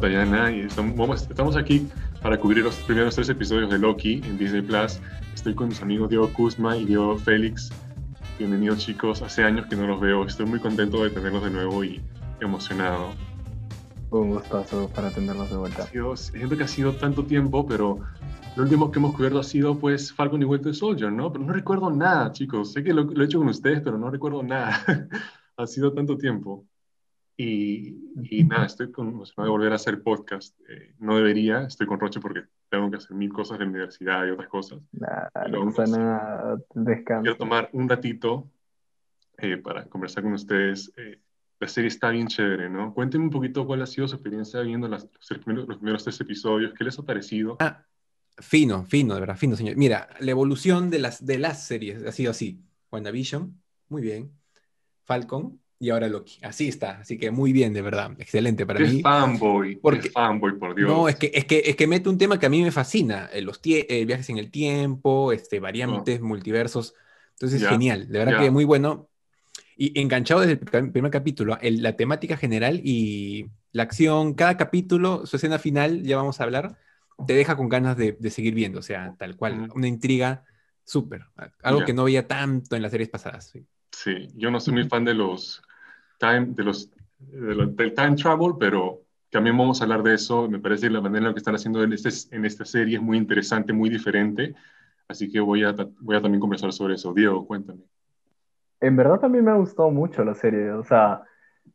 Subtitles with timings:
[0.00, 1.86] Matallana y estamos, estamos aquí
[2.22, 4.98] para cubrir los primeros tres episodios de Loki en Disney Plus.
[5.34, 7.70] Estoy con mis amigos Diego Kuzma y Diego Félix.
[8.38, 10.24] Bienvenidos chicos, hace años que no los veo.
[10.24, 12.00] Estoy muy contento de tenerlos de nuevo y
[12.40, 13.10] emocionado.
[14.10, 15.86] Un gustazo para tenerlos de vuelta.
[16.16, 17.98] siento que ha sido tanto tiempo, pero
[18.56, 21.30] lo último que hemos cubierto ha sido pues Falcon y Winter Soldier, ¿no?
[21.30, 22.72] Pero no recuerdo nada, chicos.
[22.72, 24.82] Sé que lo, lo he hecho con ustedes, pero no recuerdo nada.
[25.58, 26.64] ha sido tanto tiempo.
[27.42, 30.60] Y, y nada, estoy con emocionado de volver a hacer podcast.
[30.68, 34.30] Eh, no debería, estoy con Roche porque tengo que hacer mil cosas de universidad y
[34.30, 34.80] otras cosas.
[34.92, 37.22] Nada, no pasa nada, descanso.
[37.22, 38.50] Quiero tomar un ratito
[39.38, 40.92] eh, para conversar con ustedes.
[40.98, 41.18] Eh,
[41.58, 42.92] la serie está bien chévere, ¿no?
[42.92, 46.20] Cuéntenme un poquito cuál ha sido su experiencia viendo las, los, primeros, los primeros tres
[46.20, 47.56] episodios, qué les ha parecido.
[47.60, 47.86] Ah,
[48.36, 49.76] fino, fino, de verdad, fino, señor.
[49.76, 52.62] Mira, la evolución de las, de las series ha sido así.
[52.92, 54.30] WandaVision, muy bien.
[55.04, 56.38] Falcon, y ahora Loki.
[56.42, 59.00] Así está, así que muy bien, de verdad, excelente para mí.
[59.00, 60.90] fanboy, porque, fanboy, por Dios.
[60.90, 63.30] No, es que, es, que, es que mete un tema que a mí me fascina,
[63.32, 66.94] eh, los eh, viajes en el tiempo, este, variantes, multiversos,
[67.32, 69.08] entonces es genial, de verdad que muy bueno.
[69.74, 75.36] Y enganchado desde el primer capítulo, la temática general y la acción, cada capítulo, su
[75.36, 76.76] escena final, ya vamos a hablar,
[77.26, 80.44] te deja con ganas de, seguir viendo, o sea, tal cual, una intriga
[80.84, 81.24] súper,
[81.62, 83.48] algo que no veía tanto en las series pasadas.
[83.48, 83.66] Sí.
[83.90, 85.62] sí, yo no soy muy fan de los
[86.20, 90.48] time, de los, del time travel, pero también vamos a hablar de eso.
[90.48, 92.96] Me parece que la manera en la que están haciendo en, este, en esta serie
[92.96, 94.54] es muy interesante, muy diferente.
[95.08, 97.12] Así que voy a, voy a también conversar sobre eso.
[97.12, 97.80] Diego, cuéntame.
[98.80, 100.70] En verdad también me ha gustado mucho la serie.
[100.72, 101.22] O sea,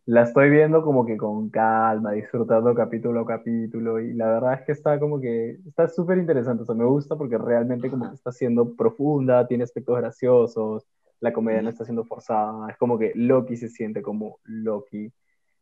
[0.05, 3.99] la estoy viendo como que con calma, disfrutando capítulo a capítulo.
[3.99, 6.63] Y la verdad es que está como que está súper interesante.
[6.63, 10.85] O sea, me gusta porque realmente como que está siendo profunda, tiene aspectos graciosos
[11.25, 15.11] la comedia no está siendo forzada, es como que Loki se siente como Loki.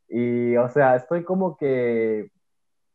[0.10, 2.30] Y, o sea, estoy como que,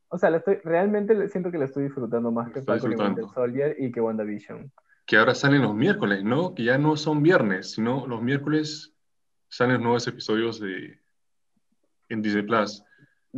[0.08, 3.90] o sea, estoy, realmente siento que le estoy disfrutando más que Falcon y Soldier y
[3.90, 4.70] que WandaVision.
[5.06, 6.54] Que ahora salen los miércoles, ¿no?
[6.54, 8.94] Que ya no son viernes, sino los miércoles
[9.48, 10.98] salen nuevos episodios de,
[12.10, 12.84] en Disney Plus.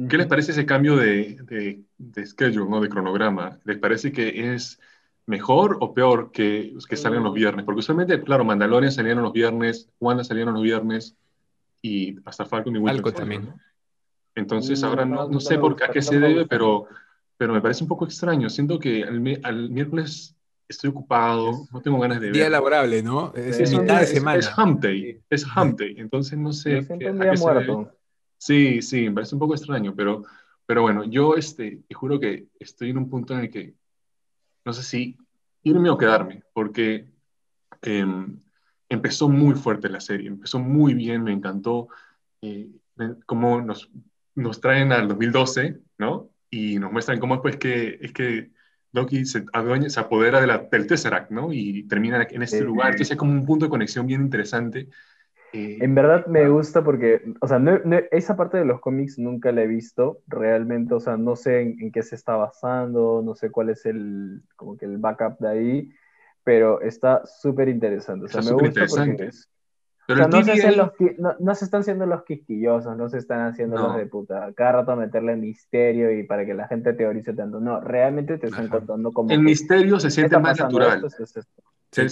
[0.09, 2.81] ¿Qué les parece ese cambio de, de, de schedule, ¿no?
[2.81, 3.61] de cronograma?
[3.65, 4.81] ¿Les parece que es
[5.27, 7.65] mejor o peor que, que salgan los viernes?
[7.65, 11.17] Porque usualmente, claro, Mandalorian salieron los viernes, Wanda salieron los viernes
[11.83, 13.55] y hasta Falcon y Winter Falcon también.
[14.35, 16.87] Entonces ahora no, no, sé por qué, a qué se debe, pero,
[17.37, 18.49] pero me parece un poco extraño.
[18.49, 19.21] Siento que al,
[19.71, 20.37] miércoles
[20.69, 22.37] estoy ocupado, no tengo ganas de ver.
[22.37, 23.33] Día laborable, ¿no?
[23.35, 24.39] Es, mitad de semana.
[24.39, 25.97] Es, hump day, es hump day.
[25.99, 26.87] Entonces no sé.
[28.39, 30.23] Sí, sí, me parece un poco extraño, pero,
[30.65, 33.75] pero bueno, yo este, te juro que estoy en un punto en el que
[34.71, 35.17] no sé si
[35.65, 37.07] irme o quedarme, porque
[37.83, 38.39] em,
[38.89, 41.89] empezó muy fuerte la serie, empezó muy bien, me encantó
[42.41, 42.71] eh,
[43.27, 43.91] cómo nos,
[44.37, 46.31] nos traen al 2012, ¿no?
[46.51, 48.53] Y nos muestran cómo pues que, es que
[48.93, 49.45] Loki se,
[49.89, 51.53] se apodera de la, del Tesseract, ¿no?
[51.53, 54.89] Y termina en este lugar, entonces es como un punto de conexión bien interesante
[55.53, 57.61] en verdad me gusta porque, o sea,
[58.11, 61.91] esa parte de los cómics nunca la he visto realmente, o sea, no sé en,
[61.93, 65.91] qué se está basando, no sé cuál es el, como que el backup de ahí,
[66.45, 68.27] pero está súper interesante.
[68.27, 69.31] O sea, me gusta porque
[70.15, 70.91] Pero no, se los,
[71.39, 74.53] no, se están haciendo los quisquillosos, no se están haciendo los de puta.
[74.55, 77.61] Cada rato meterle misterio y para que la gente teorice tanto.
[77.61, 79.31] No, realmente te están contando como.
[79.31, 81.07] El misterio se siente más natural.
[81.93, 82.09] Se,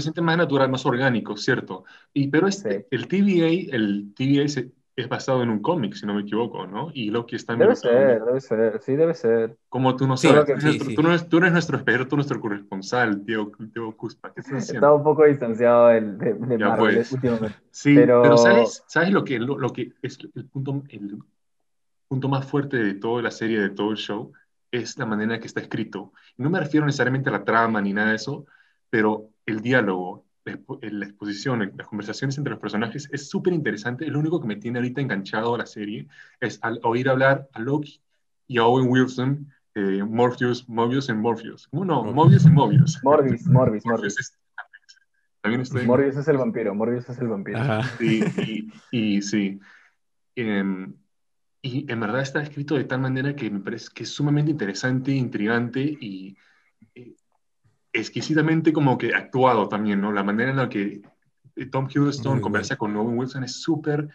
[0.00, 1.84] siente más natural, más orgánico, ¿cierto?
[2.14, 4.48] Y, pero este, el TVA, el TVA
[4.94, 6.90] es basado en un cómic, si no me equivoco, ¿no?
[6.92, 9.56] Y Loki está en Debe ser, debe ser, sí, debe ser.
[9.68, 13.96] Como tú no sabes, tú, no eres, tú, eres, nuestro experto, nuestro corresponsal, Diego, Diego
[13.96, 14.32] Cuspa.
[14.34, 14.86] ¿qué estás haciendo?
[14.86, 17.12] Está un poco distanciado de, de, de Marvel pues.
[17.12, 17.56] últimamente.
[17.70, 21.18] Sí, pero, ¿sabes, ¿sabes lo, que, lo, lo, que es el punto, el
[22.08, 24.32] punto más fuerte de toda la serie, de todo el show?
[24.70, 26.12] Es la manera en que está escrito.
[26.36, 28.44] no me refiero necesariamente a la trama ni nada de eso,
[28.90, 34.06] pero el diálogo, la exposición, las conversaciones entre los personajes es súper interesante.
[34.06, 36.08] Lo único que me tiene ahorita enganchado a la serie
[36.40, 38.00] es al oír hablar a Loki
[38.48, 41.68] y a Owen Wilson, eh, Morpheus, Mobius en Morpheus.
[41.68, 42.04] ¿Cómo no?
[42.04, 43.00] Morbius en Mobius.
[43.02, 44.18] Morbius, Morbius, Morbius.
[44.18, 44.38] Es,
[45.40, 45.86] también estoy...
[45.86, 47.58] Morbius es el vampiro, Morbius es el vampiro.
[47.98, 49.60] Sí, y, sí.
[50.34, 50.94] Em,
[51.62, 55.12] y en verdad está escrito de tal manera que me parece que es sumamente interesante,
[55.12, 56.36] intrigante y
[57.92, 60.12] exquisitamente como que actuado también, ¿no?
[60.12, 61.02] La manera en la que
[61.56, 64.08] eh, Tom Hiddleston conversa con Owen Wilson es súper,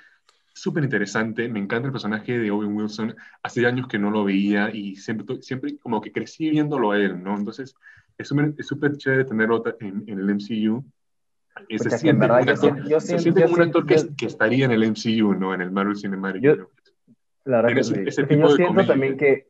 [0.54, 1.48] súper interesante.
[1.48, 3.16] Me encanta el personaje de Owen Wilson.
[3.44, 7.24] Hace años que no lo veía y siempre, siempre como que crecí viéndolo a él,
[7.24, 7.36] ¿no?
[7.38, 7.76] Entonces,
[8.18, 8.28] es
[8.68, 10.84] súper chévere tenerlo en, en, el MCU.
[11.78, 12.26] se siente,
[13.46, 15.54] un actor, que, estaría en el MCU, ¿no?
[15.54, 16.72] En el Marvel Cinematic yo,
[17.46, 17.94] La verdad que sí.
[18.06, 19.48] yo siento también que,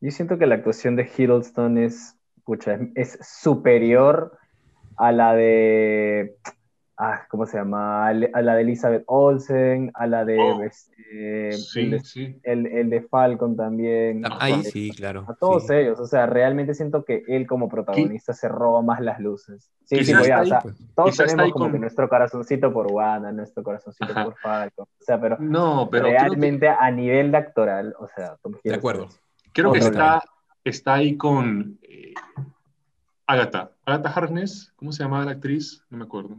[0.00, 4.38] yo siento que la actuación de Hiddleston es, pucha, es superior
[4.96, 6.36] a la de
[6.96, 8.08] ah, ¿cómo se llama?
[8.08, 11.50] A la de Elizabeth Olsen, a la de oh, este,
[12.42, 14.22] el, El, de Falcon también.
[14.38, 15.24] Ahí sí, claro.
[15.28, 19.20] A todos ellos, o sea, realmente siento que él como protagonista se roba más las
[19.20, 19.70] luces.
[19.84, 20.76] Sí, sí, ya, o sea, pues.
[20.94, 25.36] todos tenemos como que nuestro corazoncito por Wanda, nuestro corazoncito por Falcon, o sea, pero,
[25.38, 29.08] no, pero realmente a nivel de actoral, o sea, de acuerdo.
[29.52, 30.22] Creo que está,
[30.64, 31.78] está ahí con
[33.26, 35.82] Agatha, Agatha Harkness, ¿cómo se llamaba la actriz?
[35.90, 36.36] No me acuerdo.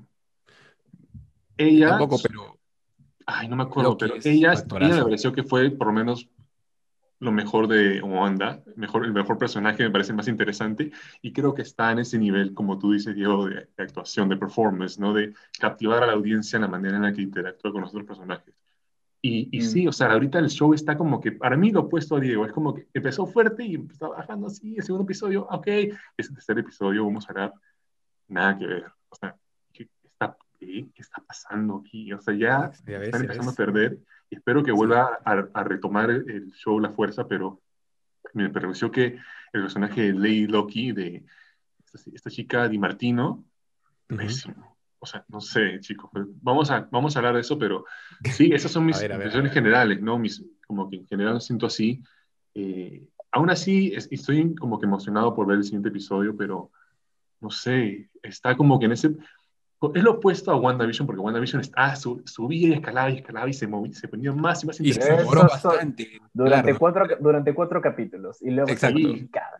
[1.57, 1.89] Ella.
[1.89, 2.57] Tampoco, pero.
[3.25, 6.29] Ay, no me acuerdo, pero ella, ella me pareció que fue por lo menos
[7.19, 10.91] lo mejor de Wanda, mejor, el mejor personaje me parece más interesante
[11.21, 14.99] y creo que está en ese nivel, como tú dices, Diego, de, actuación, de performance,
[14.99, 15.13] ¿no?
[15.13, 18.05] De captivar a la audiencia en la manera en la que interactúa con los otros
[18.05, 18.53] personajes.
[19.27, 19.63] Y, y mm.
[19.63, 22.45] sí, o sea, ahorita el show está como que, para mí lo opuesto a Diego,
[22.45, 25.65] es como que empezó fuerte y empezó bajando así, el segundo episodio, ok,
[26.15, 27.53] ese tercer episodio vamos a hablar,
[28.27, 29.35] nada que ver, o sea,
[30.03, 32.13] está ¿qué, está pasando aquí?
[32.13, 33.97] O sea, ya están empezando a perder
[34.29, 37.63] y espero que vuelva a, retomar el show La Fuerza, pero
[38.33, 39.17] me pareció que
[39.53, 41.25] el personaje de Lady Loki, de
[42.13, 43.43] esta, chica Di Martino,
[44.05, 44.74] pésimo.
[44.99, 46.09] O sea, no sé, chicos,
[46.41, 47.85] vamos a, vamos a hablar de eso, pero
[48.33, 50.17] sí, esas son mis impresiones generales, ¿no?
[50.17, 52.01] Mis, como que en general siento así.
[52.53, 56.71] Eh, aún así, estoy como que emocionado por ver el siguiente episodio, pero
[57.41, 59.15] no sé, está como que en ese,
[59.93, 63.67] es lo opuesto a WandaVision, porque WandaVision está, subía y escalaba y escalaba y se,
[63.67, 65.23] movía, se ponía más y más interesante.
[65.23, 66.21] Y se bastante.
[66.33, 68.41] Durante, cuatro, durante cuatro capítulos.
[68.41, 68.99] Y luego Exacto.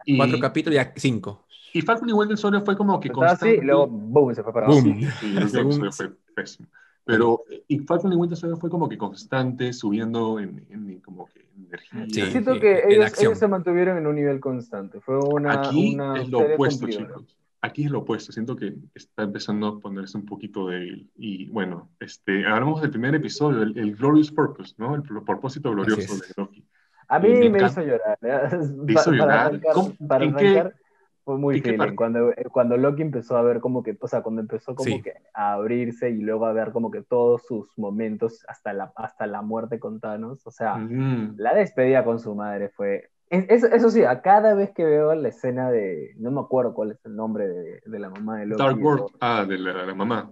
[0.06, 1.45] Y, cuatro capítulos y cinco.
[1.73, 3.50] Y Falcon y Winter Soldier fue como que constante.
[3.50, 4.81] Así, y luego, boom, se fue para abajo.
[4.81, 5.50] Sí, sí, el
[5.91, 6.69] fue pésimo.
[7.03, 11.45] Pero, y Falcon y Winter Soldier fue como que constante, subiendo en, en como que
[11.56, 12.06] energía.
[12.09, 15.01] Sí, siento que ellos, ellos, se mantuvieron en un nivel constante.
[15.01, 15.67] Fue una.
[15.67, 17.35] Aquí una es lo opuesto, chicos
[17.65, 21.12] aquí es lo opuesto, siento que está empezando a ponerse un poquito débil.
[21.15, 24.95] Y bueno, este, hablamos del primer episodio, el, Glorious Purpose, ¿no?
[24.95, 26.65] El, propósito glorioso de Loki.
[27.07, 28.17] A mí me, hizo llorar.
[28.85, 29.59] ¿Te hizo llorar?
[30.07, 30.75] Para arrancar,
[31.23, 31.95] fue muy feeling.
[31.95, 35.53] Cuando, cuando Loki empezó a ver como que, o sea, cuando empezó como que a
[35.53, 39.79] abrirse y luego a ver como que todos sus momentos hasta la, hasta la muerte
[39.79, 43.09] con Thanos, o sea, la despedida con su madre fue
[43.49, 46.13] eso, sí, a cada vez que veo la escena de.
[46.17, 48.63] No me acuerdo cuál es el nombre de, de la mamá de Loki.
[48.63, 49.07] Dark World.
[49.19, 50.31] Ah, de la, mamá.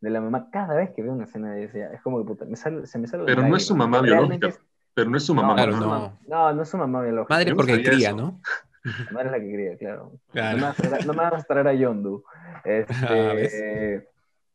[0.00, 0.48] De la mamá.
[0.50, 2.98] Cada vez que veo una escena de ella, es como que puta, me sale, se
[2.98, 3.24] me sale.
[3.24, 4.52] Pero no es su mamá biológica.
[4.94, 5.54] Pero no es su mamá.
[5.54, 6.18] Claro, no.
[6.26, 7.34] No, no es su mamá biológica.
[7.34, 8.40] Madre porque cría, ¿no?
[8.82, 10.12] La madre es la que cría, claro.
[10.32, 12.24] No, me vas a traer a Yondu.
[12.64, 14.06] Este,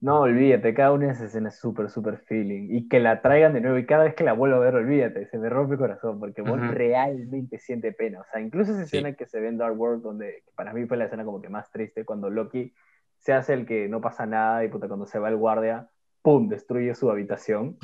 [0.05, 2.67] no, olvídate, cada una de esas escenas es súper, súper feeling.
[2.69, 5.25] Y que la traigan de nuevo y cada vez que la vuelvo a ver, olvídate,
[5.25, 8.19] se me rompe el corazón porque vos realmente siente pena.
[8.19, 10.97] O sea, incluso esa escena que se ve en Dark World, donde para mí fue
[10.97, 12.71] la escena como que más triste, cuando Loki
[13.17, 15.89] se hace el que no pasa nada y puta, cuando se va el guardia,
[16.21, 16.49] ¡pum!
[16.49, 17.77] destruye su habitación.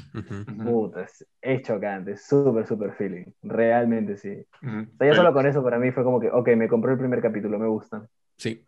[0.64, 1.08] Puta,
[1.42, 3.32] es, chocante, súper, súper feeling.
[3.42, 4.46] Realmente sí.
[4.62, 7.00] O sea, ya solo con eso para mí fue como que, ok, me compré el
[7.00, 8.08] primer capítulo, me gusta.
[8.38, 8.64] Sí,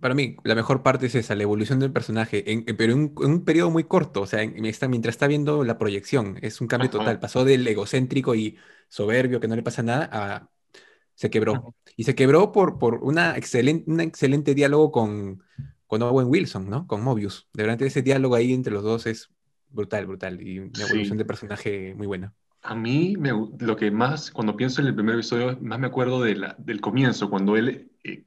[0.00, 2.44] para mí, la mejor parte es esa, la evolución del personaje,
[2.76, 6.66] pero en, un periodo muy corto, o sea, mientras está viendo la proyección, es un
[6.68, 7.20] cambio total.
[7.20, 8.56] Pasó del egocéntrico y
[8.88, 10.50] soberbio que no le pasa nada a
[11.14, 11.74] se quebró.
[11.96, 15.42] Y se quebró por, por una excelente, un excelente diálogo con,
[15.86, 16.86] con Owen Wilson, ¿no?
[16.86, 17.48] Con Mobius.
[17.52, 19.30] De verdad, ese diálogo ahí entre los dos es
[19.70, 20.42] brutal, brutal.
[20.42, 22.34] Y una evolución de personaje muy buena.
[22.62, 23.14] A mí
[23.58, 26.80] lo que más, cuando pienso en el primer episodio, más me acuerdo de la, del
[26.80, 28.24] comienzo, cuando él eh,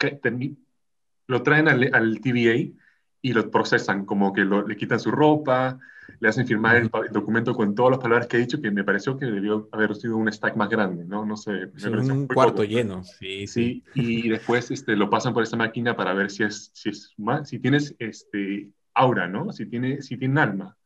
[1.27, 2.73] lo traen al, al, TVA
[3.21, 5.79] y lo procesan, como que le quitan su ropa,
[6.19, 9.17] le hacen firmar el, documento con todas las palabras que ha dicho, que me pareció
[9.17, 11.25] que debió haber sido un stack más grande, ¿no?
[11.25, 11.69] No sé.
[11.85, 13.83] un cuarto lleno, sí, sí.
[13.93, 17.59] Y después este, lo pasan por esta máquina para ver si es, si es si
[17.59, 19.51] tienes este, aura, ¿no?
[19.51, 20.77] Si tiene, si tiene alma.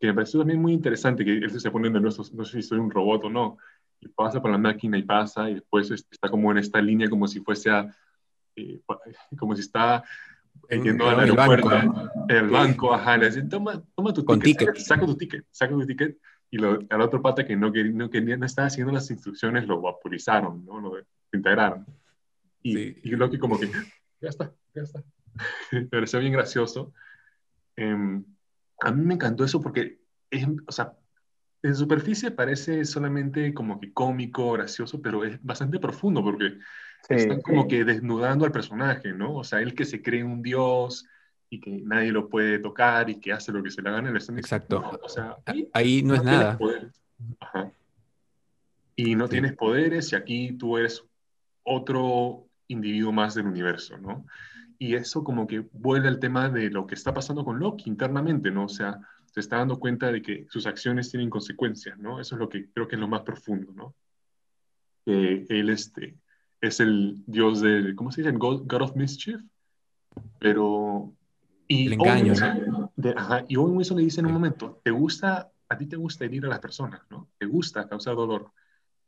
[0.00, 2.78] Que me pareció también muy interesante que él se pone nervioso, no sé si soy
[2.78, 3.58] un robot o no.
[4.00, 7.08] Y pasa por la máquina y pasa, y después este, está como en esta línea
[7.08, 7.94] como si fuese a
[8.56, 8.80] eh,
[9.38, 10.04] como si está
[10.70, 11.72] yendo al aeropuerto,
[12.28, 15.86] en el banco, ajá, le dicen, toma, toma tu ticket, Saca, tu ticket, saca tu
[15.86, 16.18] ticket,
[16.50, 19.66] y lo, al otro pata que no, quería, no, quería, no estaba haciendo las instrucciones,
[19.66, 20.80] lo vaporizaron, ¿no?
[20.80, 20.96] Lo
[21.32, 21.86] integraron.
[22.62, 23.70] Y, y Loki como que,
[24.20, 25.02] ya está, ya está.
[25.72, 26.92] Me pareció bien gracioso.
[27.76, 28.24] Em,
[28.80, 30.94] a mí me encantó eso porque, es, o sea,
[31.62, 36.58] en superficie parece solamente como que cómico, gracioso, pero es bastante profundo porque
[37.08, 39.34] están como que desnudando al personaje, ¿no?
[39.36, 41.06] O sea, él que se cree un dios
[41.48, 44.18] y que nadie lo puede tocar y que hace lo que se le gana, le
[44.18, 44.82] Exacto.
[45.02, 45.36] o sea,
[45.72, 46.58] ahí, no es nada.
[48.96, 51.04] y no tienes poderes y aquí tú eres
[51.62, 54.26] otro individuo más del universo, ¿no?
[54.78, 58.50] Y eso como que vuelve al tema de lo que está pasando con Loki internamente,
[58.50, 58.64] ¿no?
[58.64, 62.20] O sea, se está dando cuenta de que sus acciones tienen consecuencias, ¿no?
[62.20, 63.94] Eso es lo que creo que es lo más profundo, ¿no?
[65.06, 66.16] él este,
[66.66, 68.36] es el dios del, ¿cómo se dice?
[68.36, 69.40] God, God of Mischief,
[70.38, 71.12] pero...
[71.68, 72.32] Y el engaño.
[73.48, 76.46] y Owen Wilson le dice en un momento, ¿te gusta, a ti te gusta herir
[76.46, 77.28] a las personas, ¿no?
[77.38, 78.52] Te gusta causar dolor.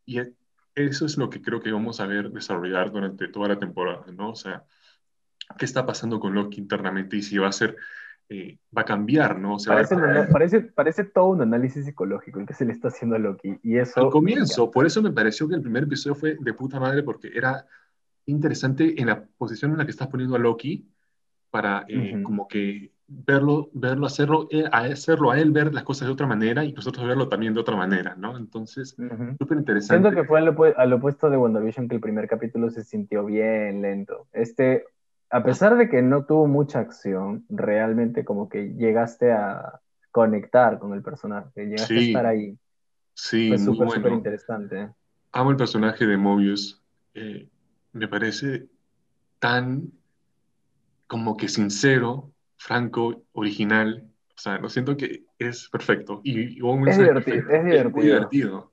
[0.04, 0.34] Y e,
[0.74, 4.30] eso es lo que creo que vamos a ver desarrollar durante toda la temporada, ¿no?
[4.30, 4.64] O sea,
[5.56, 7.76] ¿qué está pasando con Loki internamente y si va a ser
[8.30, 9.56] eh, va a cambiar, ¿no?
[9.66, 13.58] parece, parece, todo un análisis psicológico el que se le está haciendo a Loki.
[13.62, 16.78] Y eso, Al comienzo, por eso me pareció que el primer episodio fue de puta
[16.78, 17.64] madre, porque era
[18.26, 20.86] interesante en la posición en la que estás poniendo a Loki
[21.50, 26.06] para eh, como que verlo, verlo hacerlo, eh, a hacerlo a él ver las cosas
[26.06, 28.36] de otra manera y nosotros verlo también de otra manera, ¿no?
[28.36, 28.90] Entonces,
[29.38, 30.02] súper interesante.
[30.02, 34.26] Siento que fue al, opuesto de WandaVision que el primer capítulo se sintió bien lento.
[34.34, 34.84] Este
[35.30, 39.80] a pesar de que no tuvo mucha acción, realmente como que llegaste a
[40.10, 42.58] conectar con el personaje, llegaste a estar ahí.
[43.14, 44.90] Sí, Fue súper, súper interesante.
[45.32, 46.82] Amo el personaje de Mobius.
[47.14, 47.48] Eh,
[47.92, 48.66] me parece
[49.38, 49.92] tan
[51.06, 54.08] como que sincero, franco, original.
[54.36, 56.20] O sea, lo siento que es perfecto.
[56.22, 56.58] Y,
[56.88, 57.90] es, divertido, es, divertido.
[57.90, 58.70] muy divertido.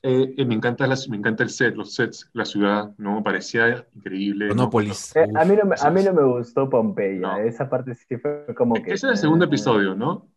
[0.00, 3.22] Eh, eh, me, encanta me encanta el set, los sets, la ciudad, ¿no?
[3.22, 4.48] Parecía increíble.
[4.48, 5.14] Monopolis.
[5.16, 8.46] Eh, a, mí no me, a mí no me gustó Pompeya, esa parte sí fue
[8.56, 8.92] como que...
[8.92, 10.28] Ese es el segundo episodio, ¿no?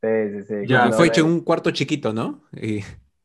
[0.00, 0.54] Sí, sí, sí.
[0.66, 2.44] Ya, fue hecho en un cuarto chiquito, ¿no?
[2.52, 2.80] Y,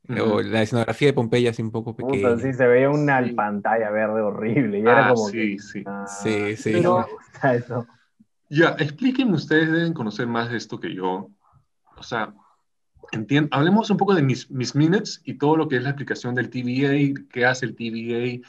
[0.08, 2.38] la escenografía de Pompeya así un poco pequeña.
[2.38, 4.80] sí, se veía una pantalla verde horrible.
[4.80, 5.84] Y era ah, como sí, sí.
[5.86, 6.74] Ah, sí, sí.
[6.74, 7.88] Pero me gusta eso.
[8.50, 11.30] Ya, explíquenme, ustedes deben conocer más de esto que yo.
[11.96, 12.34] O sea,
[13.52, 16.50] hablemos un poco de mis, mis minutes y todo lo que es la explicación del
[16.50, 18.48] TVA, qué hace el TVA,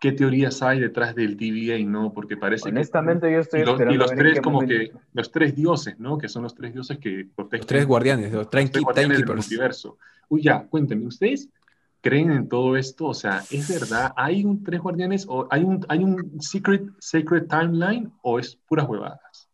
[0.00, 2.12] qué teorías hay detrás del TVA, ¿no?
[2.12, 5.98] Porque parece Honestamente, yo estoy y los, y los tres como que, los tres dioses,
[5.98, 6.18] ¿no?
[6.18, 7.60] Que son los tres dioses que protegen.
[7.60, 9.98] Los tres guardianes, los, tres guardianes del multiverso.
[10.28, 11.48] Uy, ya, cuéntenme, ¿ustedes
[12.00, 13.06] creen en todo esto?
[13.06, 14.12] O sea, ¿es verdad?
[14.16, 18.88] ¿Hay un tres guardianes o hay un, hay un secret, secret timeline o es puras
[18.88, 19.48] huevadas?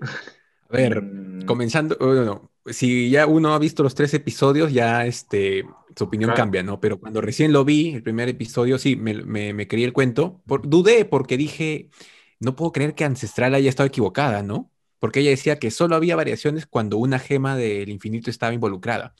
[0.00, 1.44] A ver, mm.
[1.44, 5.64] comenzando, bueno, si ya uno ha visto los tres episodios, ya este,
[5.96, 6.80] su opinión cambia, ¿no?
[6.80, 10.42] Pero cuando recién lo vi, el primer episodio, sí, me, me, creí el cuento.
[10.62, 11.90] dudé porque dije,
[12.38, 14.70] no puedo creer que Ancestral haya estado equivocada, ¿no?
[14.98, 19.14] Porque ella decía que solo había variaciones cuando una gema del infinito estaba involucrada.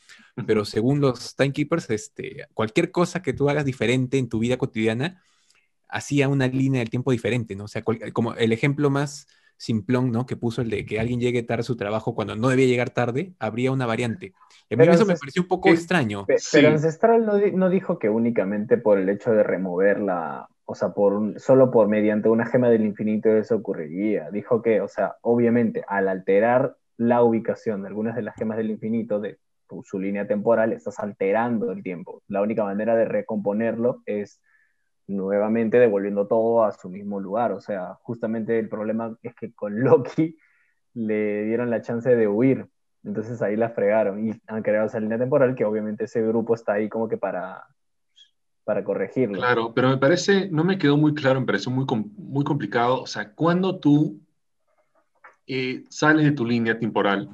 [0.46, 5.22] Pero según los Timekeepers, este, cualquier cosa que tú hagas diferente en tu vida cotidiana,
[5.88, 7.64] hacía una línea del tiempo diferente, ¿no?
[7.64, 7.82] O sea,
[8.12, 9.26] como el ejemplo más
[9.62, 10.26] simplón, ¿no?
[10.26, 12.90] Que puso el de que alguien llegue tarde a su trabajo cuando no debía llegar
[12.90, 14.32] tarde, habría una variante.
[14.68, 16.26] a mí eso me pareció un poco extraño.
[16.52, 21.70] Pero Ancestral no, dijo que únicamente por el hecho de removerla, o sea, por solo
[21.70, 24.30] por mediante una gema del infinito eso ocurriría.
[24.32, 28.70] Dijo que, o sea, obviamente al alterar la ubicación de algunas de las gemas del
[28.70, 29.38] infinito de
[29.84, 32.20] su línea temporal, estás alterando el tiempo.
[32.26, 34.40] La única manera de recomponerlo es
[35.06, 37.52] nuevamente devolviendo todo a su mismo lugar.
[37.52, 40.36] O sea, justamente el problema es que con Loki
[40.94, 42.66] le dieron la chance de huir.
[43.04, 46.74] Entonces ahí la fregaron y han creado esa línea temporal que obviamente ese grupo está
[46.74, 47.64] ahí como que para,
[48.64, 49.38] para corregirlo.
[49.38, 51.84] Claro, pero me parece, no me quedó muy claro, me pareció muy,
[52.16, 53.02] muy complicado.
[53.02, 54.20] O sea, cuando tú
[55.46, 57.28] eh, sales de tu línea temporal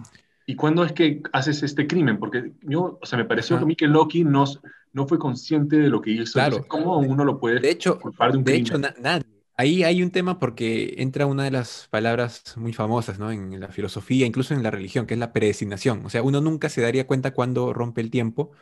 [0.46, 3.76] y cuándo es que haces este crimen, porque yo, o sea, me pareció a mí
[3.76, 6.32] que Loki nos no fue consciente de lo que hizo.
[6.32, 6.64] Claro.
[6.66, 9.24] ¿Cómo uno lo puede de hecho, culpar de un De hecho, nadie.
[9.60, 13.32] Ahí hay un tema porque entra una de las palabras muy famosas, ¿no?
[13.32, 16.06] En la filosofía, incluso en la religión, que es la predestinación.
[16.06, 18.52] O sea, uno nunca se daría cuenta cuando rompe el tiempo,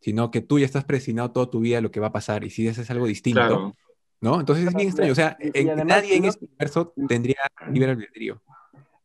[0.00, 2.44] sino que tú ya estás predestinado toda tu vida a lo que va a pasar.
[2.44, 3.74] Y si haces algo distinto,
[4.22, 4.40] ¿no?
[4.40, 5.12] Entonces es bien extraño.
[5.12, 5.36] O sea,
[5.84, 8.40] nadie en este universo tendría libre albedrío.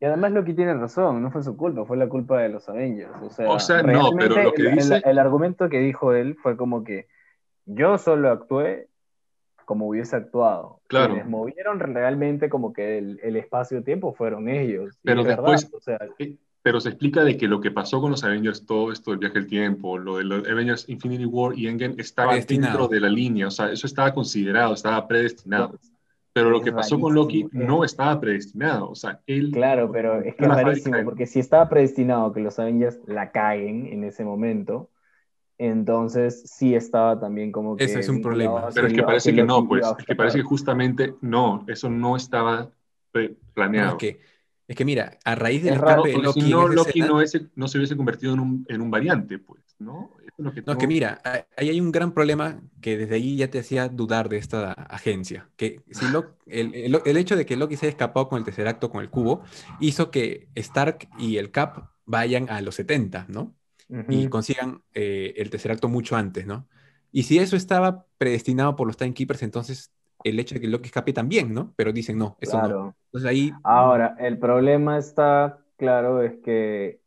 [0.04, 3.10] Y además Loki tiene razón, no fue su culpa, fue la culpa de los Avengers.
[3.22, 5.00] O sea, no, pero lo que dice...
[5.02, 7.08] el, argumento que dijo él fue como que
[7.64, 8.88] yo solo actué
[9.64, 10.82] como hubiese actuado.
[10.88, 11.14] Claro.
[11.14, 14.94] Quienes movieron realmente como que el, espacio-tiempo fueron ellos.
[15.02, 15.72] Pero después,
[16.18, 19.20] eh, pero se explica de que lo que pasó con los Avengers, todo esto del
[19.20, 23.08] viaje del tiempo, lo de los Avengers Infinity War y Endgame estaba dentro de la
[23.08, 25.78] línea, o sea, eso estaba considerado, estaba predestinado.
[26.34, 28.90] Pero lo que pasó con Loki no estaba predestinado.
[28.90, 29.52] O sea, él.
[29.52, 33.86] Claro, pero es que es rarísimo, porque si estaba predestinado que los Avengers la caguen
[33.86, 34.90] en ese momento,
[35.58, 37.84] entonces sí estaba también como que.
[37.84, 38.68] Ese es un problema.
[38.74, 39.86] Pero es que parece que, no, pues.
[39.96, 42.68] Es que parece que justamente no, eso no estaba
[43.54, 43.96] planeado.
[43.96, 44.18] que
[44.66, 46.40] Es que mira, a raíz del escape de Loki.
[46.40, 47.20] Si no, Loki no,
[47.54, 50.10] no, se hubiese convertido en un, en un variante, pues, ¿no?
[50.36, 51.20] Que no, que mira,
[51.56, 55.48] ahí hay un gran problema que desde ahí ya te hacía dudar de esta agencia.
[55.56, 56.06] Que si
[56.46, 59.00] el, el, el, hecho de que Loki se haya escapado con el tercer acto, con
[59.02, 59.42] el cubo,
[59.80, 63.54] hizo que Stark y el Cap vayan a los 70, ¿no?
[64.08, 66.66] Y consigan eh, el tercer acto mucho antes, ¿no?
[67.12, 69.92] Y si eso estaba predestinado por los Timekeepers, entonces
[70.24, 71.72] el hecho de que Loki escape también, ¿no?
[71.76, 72.96] Pero dicen no, eso no.
[73.06, 73.52] Entonces ahí...
[73.62, 77.03] Ahora, el problema está, claro, es que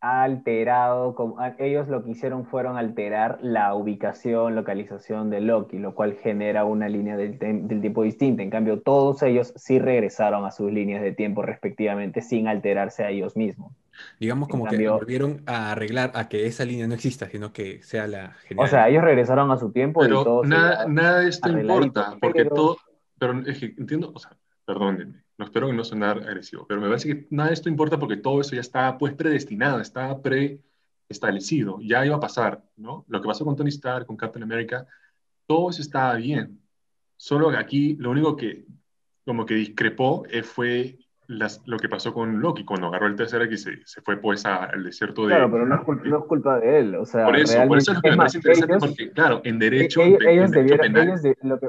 [0.00, 5.94] ha alterado, como, ellos lo que hicieron fueron alterar la ubicación, localización de Loki, lo
[5.94, 8.42] cual genera una línea del, del, tiempo distinta.
[8.42, 13.10] En cambio, todos ellos sí regresaron a sus líneas de tiempo respectivamente sin alterarse a
[13.10, 13.72] ellos mismos.
[14.18, 18.06] Digamos como que volvieron a arreglar a que esa línea no exista, sino que sea
[18.06, 18.66] la general.
[18.66, 22.16] O sea, ellos regresaron a su tiempo pero y todo nada, nada de esto importa,
[22.20, 22.78] porque todo,
[23.18, 27.26] pero entiendo, o sea, perdónenme, no espero que no sonar agresivo, pero me parece que
[27.30, 32.16] nada de esto importa porque todo eso ya está pues predestinado, está preestablecido, ya iba
[32.16, 33.06] a pasar, ¿no?
[33.08, 34.86] Lo que pasó con Tony Stark, con Captain America,
[35.46, 36.60] todo eso estaba bien.
[37.16, 38.66] Solo aquí lo único que
[39.24, 43.40] como que discrepó eh, fue las, lo que pasó con Loki cuando agarró el tercer
[43.42, 45.28] X se, se fue pues al desierto de...
[45.28, 47.24] Claro, pero no es, culpa, no es culpa de él, o sea...
[47.24, 50.02] Por eso, por eso es lo que me parece interesante porque, claro, en derecho...
[50.02, 51.68] Ellos, en, derecho penal, ellos de, lo que,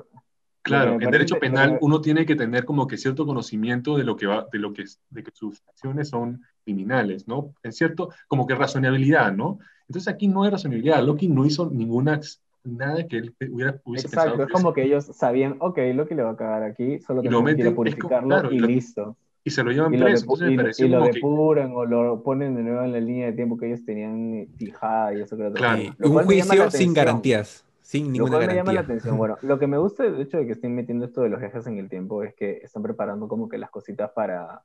[0.64, 4.28] Claro, en derecho penal uno tiene que tener como que cierto conocimiento de lo que
[4.28, 7.54] va, de lo que, de que sus acciones son criminales, ¿no?
[7.64, 9.60] En cierto, como que razonabilidad, ¿no?
[9.88, 11.04] Entonces aquí no hay razonabilidad.
[11.04, 12.20] Loki no hizo ninguna
[12.64, 16.32] nada que él hubiera, hubiese Exacto, es como que ellos sabían, ok, Loki le va
[16.32, 19.18] a cagar aquí, solo que quiere purificarlo y, listo.
[19.44, 20.48] Y se lo llevan preso.
[20.48, 23.84] Y, lo depuran o lo ponen de nuevo en la línea de tiempo que ellos
[23.84, 27.66] tenían fijada y eso que Claro, un juicio sin garantías.
[27.92, 29.18] Sin ninguna lo me llama la atención.
[29.18, 31.68] Bueno, lo que me gusta del hecho de que estén metiendo esto de los viajes
[31.68, 34.62] en el tiempo es que están preparando como que las cositas para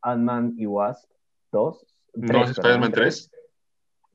[0.00, 1.10] Ant-Man y Wasp
[1.52, 1.86] 2.
[2.14, 3.30] ¿No es Spider-Man 3?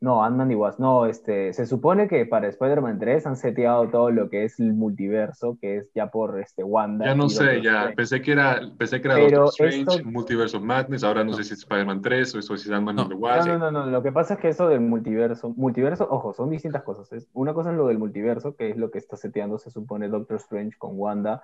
[0.02, 0.80] No, Ant-Man y Wasp.
[0.80, 4.74] No, este, se supone que para Spider-Man 3 han seteado todo lo que es el
[4.74, 7.06] multiverso, que es ya por este, Wanda.
[7.06, 7.92] Ya no sé, ya.
[7.94, 11.04] Pensé que era, pensé que era Doctor Strange, Multiverse of Madness.
[11.04, 13.10] Ahora no, sé si es Spider-Man 3 o eso es Ant-Man no.
[13.10, 13.48] the Wasp.
[13.50, 15.50] No, no, no, Lo que pasa es que eso del multiverso.
[15.58, 17.28] Multiverso, ojo, son distintas cosas.
[17.34, 20.38] Una cosa es lo del multiverso, que es lo que está seteando, se supone, Doctor
[20.38, 21.44] Strange con Wanda,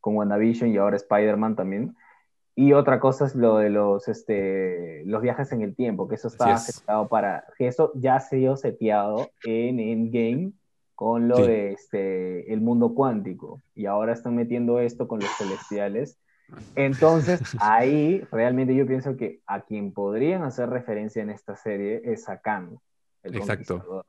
[0.00, 1.96] con WandaVision y ahora Spider-Man también.
[2.58, 6.28] Y otra cosa es lo de los, este, los viajes en el tiempo, que eso
[6.28, 10.52] está aceptado para, que eso ya se dio seteado en Endgame
[10.94, 13.60] con lo de este, el mundo cuántico.
[13.74, 16.18] Y ahora están metiendo esto con los celestiales.
[16.74, 22.26] Entonces, ahí realmente yo pienso que a quien podrían hacer referencia en esta serie es
[22.26, 22.78] a Khan.
[23.22, 24.06] Exacto.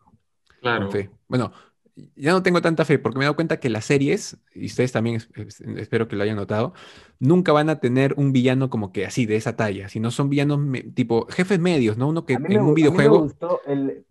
[0.61, 0.89] Claro.
[1.27, 1.51] Bueno,
[2.15, 4.91] ya no tengo tanta fe porque me he dado cuenta que las series, y ustedes
[4.91, 5.21] también
[5.77, 6.73] espero que lo hayan notado,
[7.19, 10.59] nunca van a tener un villano como que así, de esa talla, sino son villanos
[10.93, 12.09] tipo jefes medios, ¿no?
[12.09, 13.15] Uno que en un videojuego...
[13.15, 13.61] A mí me gustó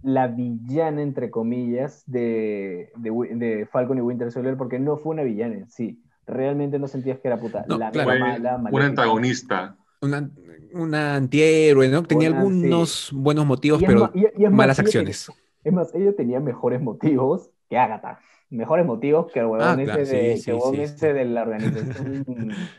[0.03, 5.55] la villana, entre comillas, de, de, Falcon y Winter Soldier porque no fue una villana
[5.55, 6.03] en sí.
[6.27, 7.65] Realmente no sentías que era puta.
[7.69, 9.77] la mala, un antagonista.
[10.01, 10.29] Una,
[10.73, 12.03] una antihéroe, ¿no?
[12.03, 14.11] Tenía algunos buenos motivos, pero
[14.51, 15.31] malas acciones.
[15.63, 18.21] es más, ella tenía mejores motivos que Agatha.
[18.49, 22.25] Mejores motivos que el huevón ah, ese, de, sí, ese de la organización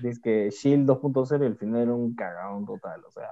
[0.02, 3.28] dice que Shield 2.0 y al final era un cagón total, o sea.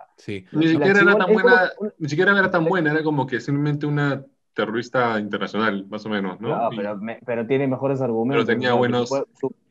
[0.51, 4.25] Ni siquiera era tan buena, ni siquiera era tan buena, era como que simplemente una
[4.55, 6.49] terrorista internacional, más o menos, ¿no?
[6.49, 8.45] No, pero, pero tiene mejores argumentos.
[8.45, 9.11] Pero tenía buenos...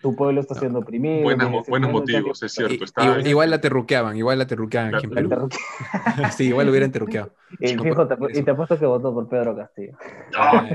[0.01, 1.23] Tu, pueblo está siendo oprimido.
[1.66, 2.85] buenos motivos, es cierto.
[3.25, 5.49] igual, la terruqueaban, igual la terruqueaban aquí en Perú.
[6.37, 7.33] sí, igual lo hubieran terruqueado.
[7.59, 9.97] Y, te, y te apuesto que votó por Pedro Castillo.
[10.37, 10.68] Ah,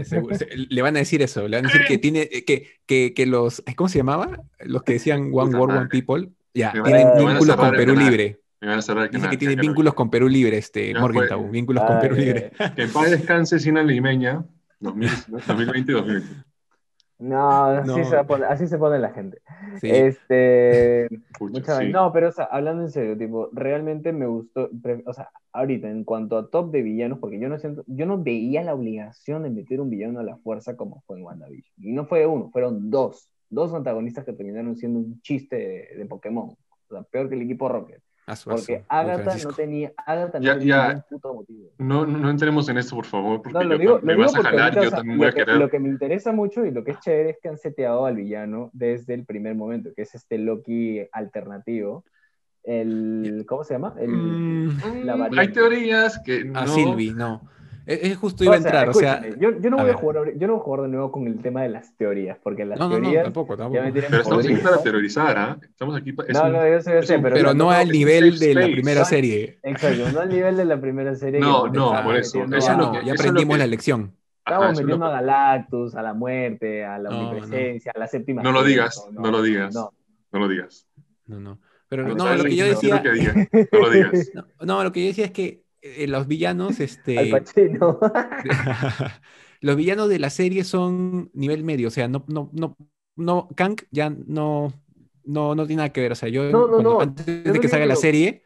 [0.70, 3.64] le van a decir eso, le van a decir que tiene, que, que, que los,
[3.76, 4.42] ¿cómo se llamaba?
[4.60, 8.39] Los que decían One World, One People, ya, tienen vínculos con Perú Libre.
[8.62, 12.00] Me van a cerrar Dice que tiene vínculos con Perú Libre, este, Morgenthau, vínculos con
[12.00, 12.52] Perú Libre.
[12.76, 14.44] Que en paz descanse Sina Limeña,
[14.80, 16.50] 2020 2020.
[17.20, 19.42] No, así, Se pone, así, Se pone, la gente.
[19.82, 21.10] Este,
[21.92, 24.70] No, pero o sea, hablando en serio, tipo, realmente me gustó,
[25.06, 28.24] o sea, ahorita en cuanto a top de villanos, porque yo no siento, yo no
[28.24, 31.76] veía la obligación de meter un villano a la fuerza como fue en WandaVision.
[31.78, 36.06] Y no fue uno, fueron dos, dos antagonistas que terminaron siendo un chiste de, de
[36.06, 36.52] Pokémon.
[36.52, 38.02] O sea, peor que el equipo Rocket.
[38.46, 41.70] Porque Agatha no tenía, Agatha no tenía ningún puto motivo.
[41.78, 44.92] No, no entremos en esto, por favor, porque lo digo, me vas a jalar, yo
[44.92, 45.58] también voy a querer.
[45.58, 48.16] Lo que me interesa mucho y lo que es chévere es que han seteado al
[48.16, 52.04] villano desde el primer momento, que es este Loki alternativo.
[52.64, 53.96] El, ¿Cómo se llama?
[53.98, 56.60] El, mm, la hay teorías que no.
[56.60, 57.42] A Sylvie, no.
[57.90, 59.28] Es, justo iba a entrar, o sea.
[59.40, 61.42] Yo, yo, no voy a, jugar, yo no voy a jugar de nuevo con el
[61.42, 63.02] tema de las teorías, porque las teorías.
[63.02, 63.84] No, no, tampoco, tampoco.
[63.92, 65.58] pero estamos aquí para teorizar, ¿ah?
[65.60, 66.32] Estamos aquí para.
[66.32, 67.36] No, no, yo sé, yo sé, pero.
[67.36, 69.58] Pero no al nivel de la primera serie.
[69.64, 71.40] Exacto, no al nivel de la primera serie.
[71.40, 72.46] No, no, por eso.
[73.04, 74.14] ya aprendimos la lección.
[74.46, 78.44] Estamos metiendo a Galactus, a la muerte, a la omnipresencia, a la séptima.
[78.44, 79.74] No lo digas, no lo digas.
[79.74, 80.88] No lo digas.
[81.26, 81.60] No, no.
[81.88, 83.02] Pero no, lo que yo decía.
[83.72, 84.32] No lo digas.
[84.62, 87.16] No, lo que yo decía es que eh, los villanos, este.
[89.62, 92.78] los villanos de la serie son nivel medio, o sea, no, no, no,
[93.16, 94.74] no, Kang ya no,
[95.24, 96.12] no, no tiene nada que ver.
[96.12, 98.44] O sea, yo antes de que salga la serie,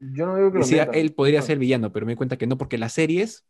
[0.00, 2.56] yo no digo que decía, él podría ser villano, pero me di cuenta que no,
[2.56, 3.44] porque las series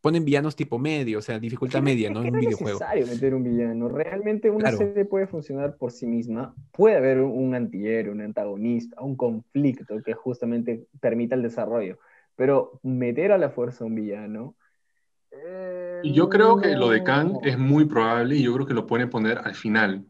[0.00, 2.22] ponen villanos tipo medio, o sea, dificultad media, ¿no?
[2.22, 2.78] En un videojuego.
[2.78, 3.88] Es necesario meter un villano.
[3.88, 6.54] Realmente una serie puede funcionar por sí misma.
[6.70, 11.98] Puede haber un antihéroe, un antagonista, un conflicto que justamente permita el desarrollo.
[12.36, 14.54] Pero meter a la fuerza un villano.
[16.02, 18.86] y yo creo que lo de Kang es muy probable y yo creo que lo
[18.86, 20.04] pueden poner al final.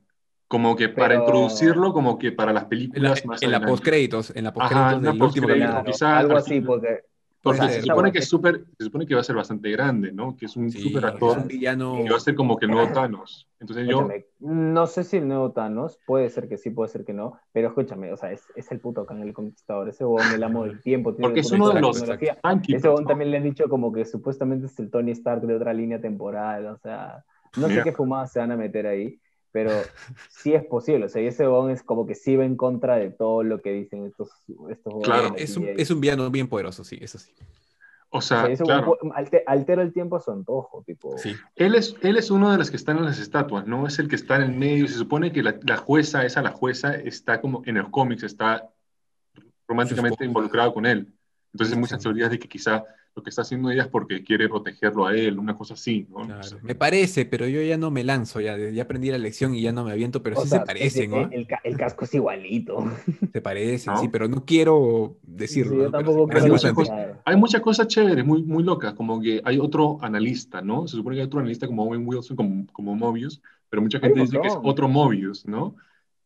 [0.49, 4.35] Como que para introducirlo, como que para las películas en la, más En la postcréditos,
[4.37, 6.09] en la postcréditos del último capítulo.
[6.09, 7.01] algo así, porque
[7.47, 10.37] porque se, supone que es super, se supone que va a ser bastante grande, ¿no?
[10.37, 11.39] Que es un super actor.
[11.39, 12.01] un villano...
[12.05, 13.49] Y va a ser como que el nuevo Thanos.
[13.61, 14.09] Entonces yo...
[14.41, 17.69] No sé si el nuevo Thanos, puede ser que sí, puede ser que no, pero
[17.69, 20.81] escúchame, o sea, es, es el puto Kang el Conquistador, ese huevón el amo del
[20.83, 21.15] tiempo.
[21.15, 22.03] Tiene Porque es uno de los...
[22.03, 25.73] Ese huevón también le han dicho como que supuestamente es el Tony Stark de otra
[25.73, 27.25] línea temporal, o sea,
[27.57, 29.19] no sé qué fumadas se van a meter ahí
[29.57, 29.71] pero
[30.29, 31.07] sí es posible.
[31.07, 33.63] O sea, y ese Bond es como que sí va en contra de todo lo
[33.63, 34.29] que dicen estos,
[34.69, 37.33] estos Claro, es un, es un, villano bien poderoso, sí, eso sí.
[38.11, 38.99] O sea, claro.
[39.47, 41.17] altera el tiempo a su antojo, tipo.
[41.17, 41.35] Sí.
[41.55, 44.09] Él es, él es uno de los que están en las estatuas, no es el
[44.09, 44.87] que está en el medio.
[44.89, 48.69] Se supone que la, la jueza, esa la jueza, está como en los cómics, está
[49.67, 51.15] románticamente involucrado con él.
[51.57, 54.47] Entonces, hay muchas teorías de que quizá lo que está haciendo ella es porque quiere
[54.47, 56.29] protegerlo a él, una cosa así, ¿no?
[56.61, 59.73] me parece, pero yo ya no me lanzo, ya, ya aprendí la lección y ya
[59.73, 61.23] no me aviento, pero sí se parecen, ¿no?
[61.31, 62.85] El, el, casco es igualito.
[63.33, 65.91] Se parecen, sí, pero no quiero decirlo.
[65.95, 70.61] hay, muchas cosas, hay muchas cosas chéveres, muy, muy locas, como que hay otro analista,
[70.61, 70.87] ¿no?
[70.87, 73.41] Se supone que hay otro analista como Owen Wilson, como, como Mobius,
[73.71, 75.75] pero mucha gente dice que es otro Mobius, ¿no?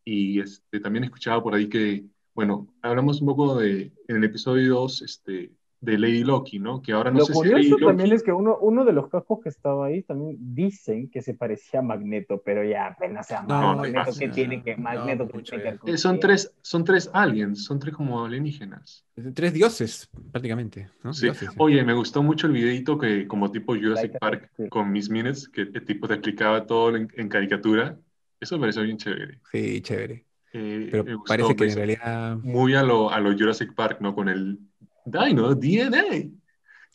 [0.04, 2.04] Y este, también he escuchado por ahí que,
[2.40, 6.80] bueno, hablamos un poco de, en el episodio 2, este, de Lady Loki, ¿no?
[6.80, 9.50] Que ahora no Lo sé curioso también es que uno, uno de los cascos que
[9.50, 14.28] estaba ahí también dicen que se parecía a Magneto, pero ya apenas sea Magneto que
[14.30, 19.04] tiene que Magneto que son tres son tres aliens, son tres como alienígenas.
[19.34, 21.12] Tres dioses prácticamente, ¿no?
[21.12, 21.28] Sí.
[21.58, 25.60] Oye, me gustó mucho el videito que como tipo Jurassic Park con Miss Minutes que
[25.60, 27.98] el tipo te explicaba todo en, caricatura.
[28.40, 29.38] Eso me pareció bien chévere.
[29.52, 30.29] Sí, chévere.
[30.52, 34.14] Eh, pero parece que en realidad muy a lo, a lo Jurassic Park, ¿no?
[34.14, 34.58] Con el
[35.04, 36.30] Dino, DNA.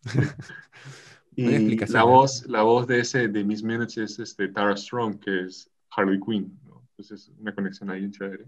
[1.35, 5.45] y la voz, la voz de ese, de Miss Minutes es este, Tara Strong, que
[5.45, 6.59] es Harley Quinn.
[6.91, 8.45] Entonces, una conexión ahí chévere.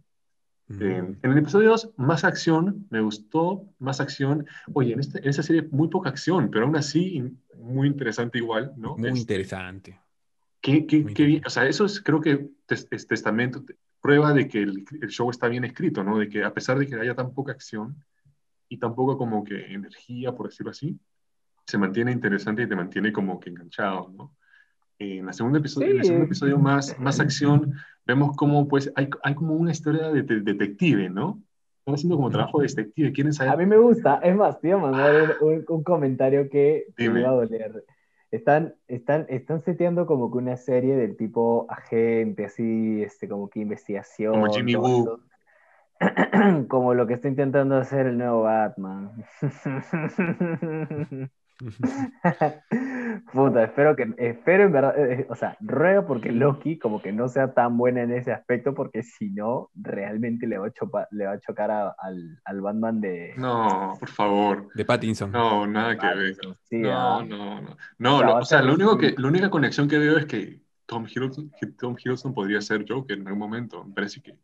[0.70, 4.46] Eh, en el episodio 2, más acción, me gustó, más acción.
[4.74, 7.24] Oye, en, este, en esa serie muy poca acción, pero aún así
[7.56, 8.98] muy interesante igual, ¿no?
[8.98, 9.98] Muy interesante.
[10.60, 13.64] Qué, qué, qué bien, o sea, eso es, creo que es testamento,
[14.02, 16.18] prueba de que el, el, show está bien escrito, ¿no?
[16.20, 17.96] De que a pesar de que haya tan poca acción,
[18.70, 21.00] y tampoco como que energía, por decirlo así,
[21.66, 24.34] se mantiene interesante y te mantiene como que enganchado, ¿no?
[25.00, 27.74] En, la segunda episodio, en el segundo episodio más, más acción,
[28.06, 31.44] vemos como pues hay, hay como una historia de, detective, ¿no?
[31.80, 33.54] Están haciendo como trabajo de detective, quieren saber...
[33.54, 37.34] A mí me gusta, es más, a mandar un, un, comentario que me va a
[37.34, 37.86] doler.
[38.32, 43.60] Están, están, están seteando como que una serie del tipo agente, así, este, como que
[43.62, 44.34] investigación.
[44.34, 45.22] Como Jimmy Woo.
[46.68, 49.12] como lo que está intentando hacer el nuevo Batman.
[53.34, 57.12] Puta, espero que, espero en verdad, eh, eh, o sea, ruego porque Loki como que
[57.12, 61.26] no sea tan buena en ese aspecto, porque si no, realmente le va a, le
[61.26, 63.34] va a chocar al, al, Batman de...
[63.38, 64.70] No, por favor.
[64.76, 65.32] De Pattinson.
[65.32, 66.38] No, nada que ver.
[66.72, 67.62] no, no,
[67.98, 68.36] no, no.
[68.38, 71.96] o sea, lo único que, la única conexión que veo es que Tom Hiddleston, Tom
[71.98, 73.84] Hiddleston podría ser Joker en algún momento.
[73.84, 74.38] Me parece que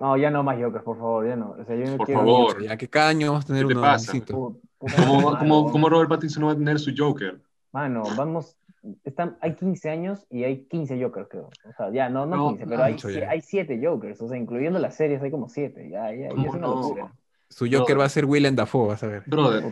[0.00, 1.56] no, ya no más Jokers, por favor, ya no.
[1.58, 2.62] O sea, yo por favor.
[2.62, 4.12] Ya que cada año vamos a tener ¿Qué uno pasa?
[4.30, 4.58] ¿Cómo,
[5.72, 7.40] cómo, Robert Pattinson no va a tener su Joker?
[7.72, 8.56] Mano, vamos,
[9.04, 11.50] están, hay 15 años y hay 15 Jokers, creo.
[11.68, 12.96] O sea, ya, no, no, 15, pero hay,
[13.28, 14.20] hay 7 Jokers.
[14.20, 15.88] O sea, incluyendo las series hay como 7.
[15.90, 17.12] Ya, ya, ya es una locura.
[17.50, 19.22] Su Joker va a ser Willem Dafoe, vas a ver.
[19.26, 19.64] Brother,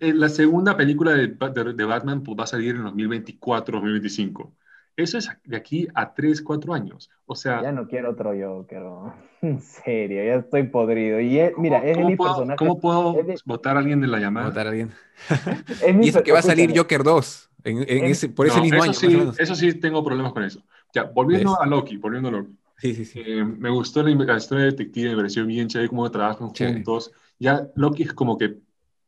[0.00, 4.52] la segunda película de, de, de, Batman pues, va a salir en 2024, 2025.
[4.96, 7.10] Eso es de aquí a 3, 4 años.
[7.26, 7.62] O sea...
[7.62, 8.82] Ya no quiero otro Joker,
[9.42, 11.20] en serio, ya estoy podrido.
[11.20, 12.56] Y mira, es el personaje...
[12.56, 14.48] ¿Cómo puedo votar a alguien de la llamada?
[14.48, 14.90] Votar a alguien.
[16.02, 19.32] y es que va a salir Joker 2 en, ese, por ese mismo eso año.
[19.32, 20.62] Sí, eso sí tengo problemas con eso.
[20.92, 22.56] Ya, volviendo a Loki, volviendo a Loki.
[22.78, 23.22] Sí, sí, sí.
[23.24, 27.12] Eh, me gustó la, historia de detective, me pareció bien chévere cómo trabajan juntos.
[27.38, 28.58] Ya Loki es como que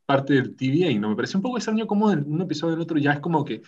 [0.06, 1.10] parte del TVA, ¿no?
[1.10, 3.62] Me pareció un poco extraño como en un episodio del otro ya es como que,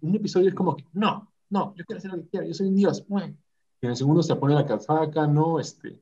[0.00, 2.68] un episodio es como que, no, no, yo quiero hacer lo que quiero, yo soy
[2.68, 3.04] un dios.
[3.08, 5.60] Y en el segundo se pone la casaca, ¿no?
[5.60, 6.00] Este,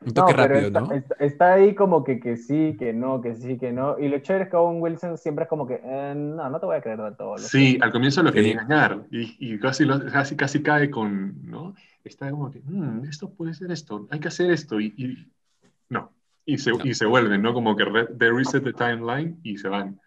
[0.00, 0.88] un toque rápido, está, ¿no?
[1.18, 3.98] Está, ahí como que, que sí, que no, que sí, que no.
[3.98, 6.66] Y lo chévere es que Owen Wilson siempre es como que, eh, no, no te
[6.66, 7.38] voy a creer del todo.
[7.38, 11.74] Sí, al comienzo lo quería engañar y, y casi, casi, casi cae con, ¿no?
[12.04, 15.32] Está como que, mm, esto puede ser esto, hay que hacer esto y, y
[15.88, 16.12] no.
[16.44, 17.52] Y se, y se vuelven, ¿no?
[17.52, 17.84] Como que
[18.18, 19.98] they reset the timeline y se van.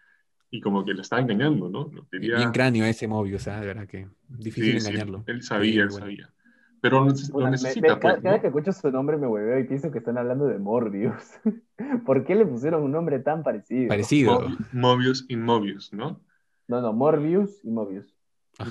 [0.50, 1.90] Y como que lo está engañando, ¿no?
[2.10, 3.60] Bien cráneo ese Mobius, ¿sabes?
[3.60, 5.22] De verdad que difícil engañarlo.
[5.26, 6.30] él sabía, él sabía.
[6.80, 8.00] Pero lo necesita.
[8.00, 11.38] pues, cada, que escucho su nombre me hueveo y pienso que están hablando de Morbius.
[12.06, 13.88] ¿Por qué le pusieron un nombre tan parecido?
[13.88, 14.48] Parecido.
[14.72, 16.20] Mobius y Mobius, ¿no?
[16.68, 18.14] No, no, Morbius y Mobius.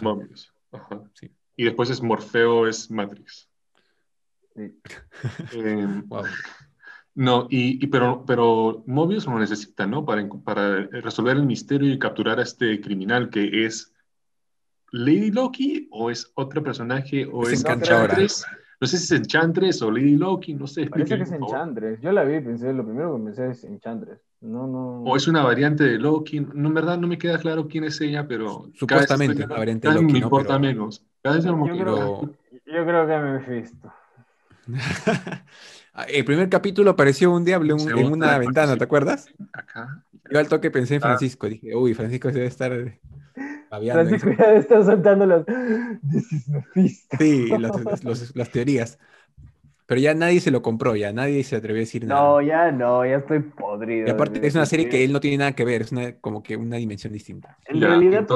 [0.02, 0.52] Mobius.
[0.72, 1.02] Ajá.
[1.14, 1.32] Sí.
[1.56, 3.50] Y después es Morfeo, es Matrix.
[4.56, 4.80] Sí.
[6.08, 6.24] wow.
[7.20, 10.06] No, y, pero, pero Mobius lo necesita, ¿no?
[10.06, 13.94] Para, para resolver el misterio y capturar a este criminal que es
[14.94, 18.46] Lady Loki o es otro personaje o es, Enchantress.
[18.80, 20.86] No sé si es Enchantress o Lady Loki, no sé.
[20.86, 22.00] Parece que es Enchantress.
[22.00, 24.22] Yo la vi y pensé, lo primero que pensé es Enchantress.
[24.40, 25.02] No, no.
[25.02, 26.40] O es una variante de Loki.
[26.40, 28.70] No, en verdad no me queda claro quién es ella, pero.
[28.76, 30.14] Supuestamente una variante de Loki.
[30.14, 31.06] Me importa menos.
[31.22, 32.34] Cada vez yo, creo,
[32.66, 33.94] yo creo que me he visto.
[36.08, 39.28] El primer capítulo apareció un diablo en, una ventana, ¿te acuerdas?
[39.54, 40.04] Acá.
[40.32, 41.08] Yo al toque pensé en ah.
[41.08, 41.48] Francisco.
[41.48, 42.72] Dije, uy, Francisco debe estar
[43.70, 45.46] Francisco ya está soltando los.
[47.18, 47.50] Sí,
[48.34, 48.98] las teorías.
[49.90, 52.22] Pero ya nadie se lo compró, ya nadie se atrevió a decir nada.
[52.22, 54.08] No, ya no, ya estoy podrido.
[54.08, 56.44] Y aparte es una serie que él no tiene nada que ver, es una, como
[56.44, 57.58] que una dimensión distinta.
[57.66, 58.28] En realidad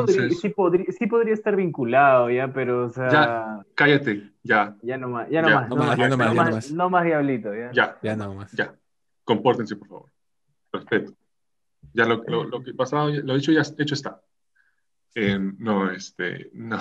[0.42, 3.08] sí, podría, sí podría estar vinculado ya, pero o sea...
[3.08, 4.76] Ya, cállate, ya.
[4.82, 5.70] Ya no más, ya no más.
[5.70, 7.72] No, más, ya no más, no más diablito, ya.
[7.72, 8.52] Ya, ya no más.
[8.54, 8.74] Ya,
[9.24, 10.10] compórtense por favor.
[10.72, 11.14] Respeto.
[11.94, 14.20] Ya lo, lo, lo que pasado, lo dicho ya hecho está.
[15.14, 16.80] Eh, no, este, no.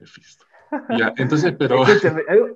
[0.98, 1.84] Ya, entonces, pero.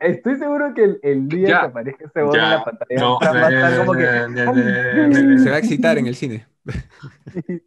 [0.00, 3.46] estoy seguro que el, el día que aparezca ese bot en la pantalla no, va
[3.46, 5.38] a estar como que.
[5.38, 6.46] Se va a excitar en el cine.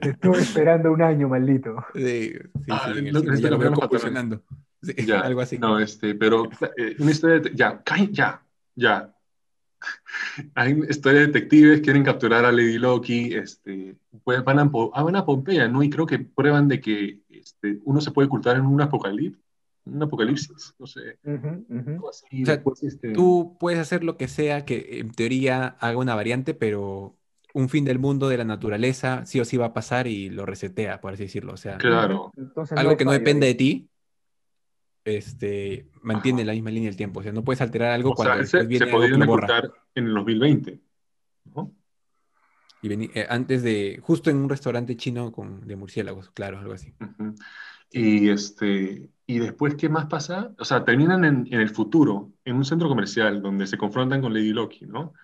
[0.00, 1.84] Te estuve esperando un año, maldito.
[1.94, 2.38] Sí, sí,
[2.70, 4.42] ah, sí lo, ya lo veo funcionando.
[4.82, 5.58] Sí, ya, algo así.
[5.58, 8.42] No, este, pero eh, una historia de, ya, ya,
[8.74, 9.13] ya,
[10.54, 15.16] hay historia de detectives, quieren capturar a Lady Loki, este, pues van, a, ah, van
[15.16, 15.82] a Pompeya, ¿no?
[15.82, 19.42] Y creo que prueban de que este, uno se puede ocultar en un apocalipsis,
[19.84, 21.18] un apocalipsis, no sé.
[22.82, 27.16] Este, tú puedes hacer lo que sea que en teoría haga una variante, pero
[27.52, 30.44] un fin del mundo de la naturaleza sí o sí va a pasar y lo
[30.44, 31.52] resetea, por así decirlo.
[31.52, 32.32] O sea, claro.
[32.76, 33.88] algo que no depende de ti,
[35.04, 37.20] este, mantiene la misma línea del tiempo.
[37.20, 40.80] O sea, no puedes alterar algo cuando se, viene se podrían ocultar en el 2020.
[41.54, 41.74] ¿no?
[42.82, 46.94] Y eh, antes de, justo en un restaurante chino con, de murciélagos, claro, algo así.
[47.90, 50.52] Y, este, y después, ¿qué más pasa?
[50.58, 54.34] O sea, terminan en, en, el futuro, en un centro comercial, donde se confrontan con
[54.34, 55.14] Lady Loki, ¿no?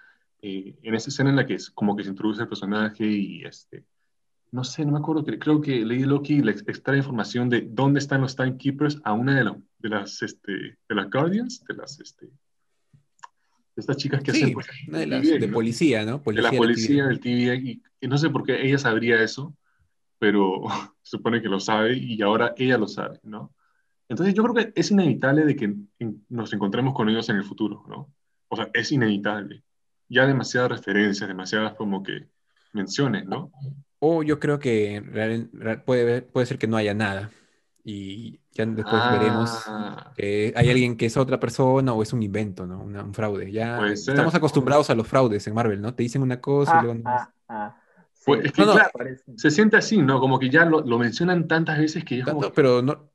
[0.42, 3.44] Eh, en esa escena en la que es como que se introduce el personaje y
[3.44, 3.84] este,
[4.52, 8.22] no sé, no me acuerdo, creo que Lady Loki le extrae información de dónde están
[8.22, 10.52] los Timekeepers a una de, de las, este,
[10.88, 12.32] de las Guardians, de las, este, de
[13.76, 14.52] estas chicas que hacen...
[14.52, 16.22] Pues, de, las, de policía, ¿no?
[16.24, 19.56] de la policía del TVA, y, no sé por qué ella sabría eso,
[20.18, 20.62] pero
[21.02, 23.54] supone que lo sabe y ahora ella lo sabe, ¿no?
[24.08, 25.72] Entonces yo creo que es inevitable de que
[26.28, 28.12] nos encontremos con ellos en el futuro, ¿no?
[28.48, 29.62] O sea, es inevitable.
[30.08, 32.26] Ya demasiadas referencias, demasiadas como que
[32.72, 33.52] menciones, ¿no?
[34.00, 35.00] O yo creo que
[35.86, 37.30] puede, puede ser que no haya nada.
[37.84, 40.12] Y ya después veremos ah.
[40.16, 42.82] que hay alguien que es otra persona o es un invento, ¿no?
[42.82, 43.50] un fraude.
[43.52, 45.94] Ya estamos acostumbrados a los fraudes en Marvel, ¿no?
[45.94, 47.10] Te dicen una cosa y ah, luego no.
[47.48, 47.76] Ah,
[48.24, 48.52] pues,
[49.36, 50.20] se siente así, ¿no?
[50.20, 52.52] Como que ya lo, mencionan tantas veces que ya como...
[52.52, 53.10] Pero no,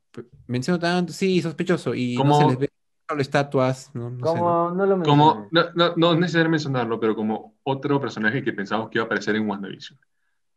[0.46, 2.70] menciono tanto, sí, sospechoso, y no se les ve
[3.18, 7.54] estatuas, no, no como, no, lo como, no, no, no es necesario mencionarlo, pero como
[7.62, 9.98] otro personaje que pensamos que iba a aparecer en WandaVision.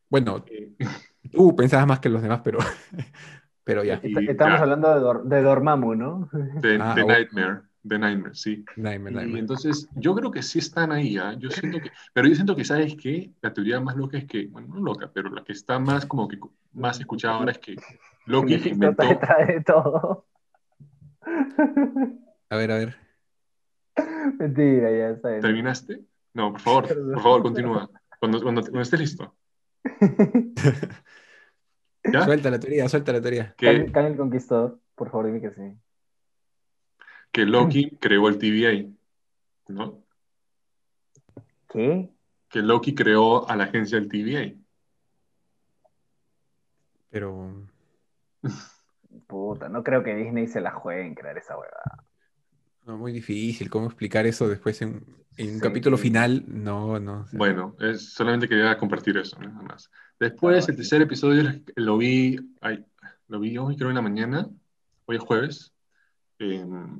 [0.09, 0.43] Bueno,
[1.31, 2.57] tú pensabas más que los demás, pero,
[3.69, 4.01] pero ya.
[4.03, 6.27] Estamos hablando de, Dormammu, ¿no?
[6.33, 7.61] De, ah, Nightmare.
[7.87, 8.65] The Nightmare, sí.
[8.75, 11.35] Y entonces, yo creo que sí están ahí, ¿ah?
[11.37, 13.31] Yo siento que, pero yo siento que, ¿sabes qué?
[13.41, 16.27] La teoría más loca es que, bueno, no loca, pero la que está más como
[16.27, 16.39] que
[16.73, 17.75] más escuchada ahora es que
[18.25, 19.03] Loki inventó...
[19.47, 20.25] de todo.
[22.49, 22.95] A ver, a ver.
[24.39, 25.39] Mentira, ya está.
[25.39, 26.01] ¿Terminaste?
[26.33, 27.89] No, por favor, por favor, continúa.
[28.19, 29.35] Cuando, cuando, cuando estés listo.
[32.03, 32.23] ¿Ya?
[32.23, 33.53] Suelta la teoría, suelta la teoría.
[33.57, 35.77] Que, el Conquistador, por favor, dime que sí.
[37.31, 38.89] Que Loki creó el TVA,
[39.67, 40.03] ¿no?
[41.69, 42.09] ¿Qué?
[42.49, 44.55] Que Loki creó a la agencia del TVA.
[47.09, 47.67] Pero.
[49.27, 52.08] Puta, no creo que Disney se la juegue en crear esa huevada.
[52.89, 53.69] No, muy difícil.
[53.69, 55.05] ¿Cómo explicar eso después en,
[55.37, 56.43] un capítulo final?
[56.47, 57.27] No, no.
[57.33, 59.91] Bueno, es, solamente quería compartir eso, nada más.
[60.19, 61.43] Después, el tercer episodio
[61.75, 62.39] lo vi,
[63.27, 64.49] lo vi hoy, creo, en la mañana.
[65.05, 65.71] Hoy es jueves.
[66.39, 66.99] Em,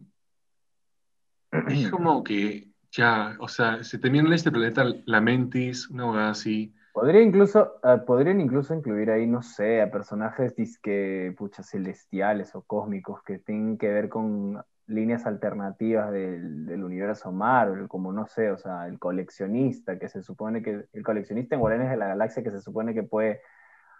[1.67, 6.29] es como que ya, o sea, se termina en este planeta la Mentis, una huevada
[6.29, 6.71] así.
[6.93, 12.61] Podría incluso, ah, podrían incluso incluir ahí, no sé, a personajes disque, pucha, celestiales o
[12.61, 18.51] cósmicos que tienen que ver con líneas alternativas del, del, universo Marvel, como no sé,
[18.51, 22.43] o sea, el coleccionista, que se supone que, el coleccionista en Guardianes de la Galaxia
[22.43, 23.41] que se supone que puede,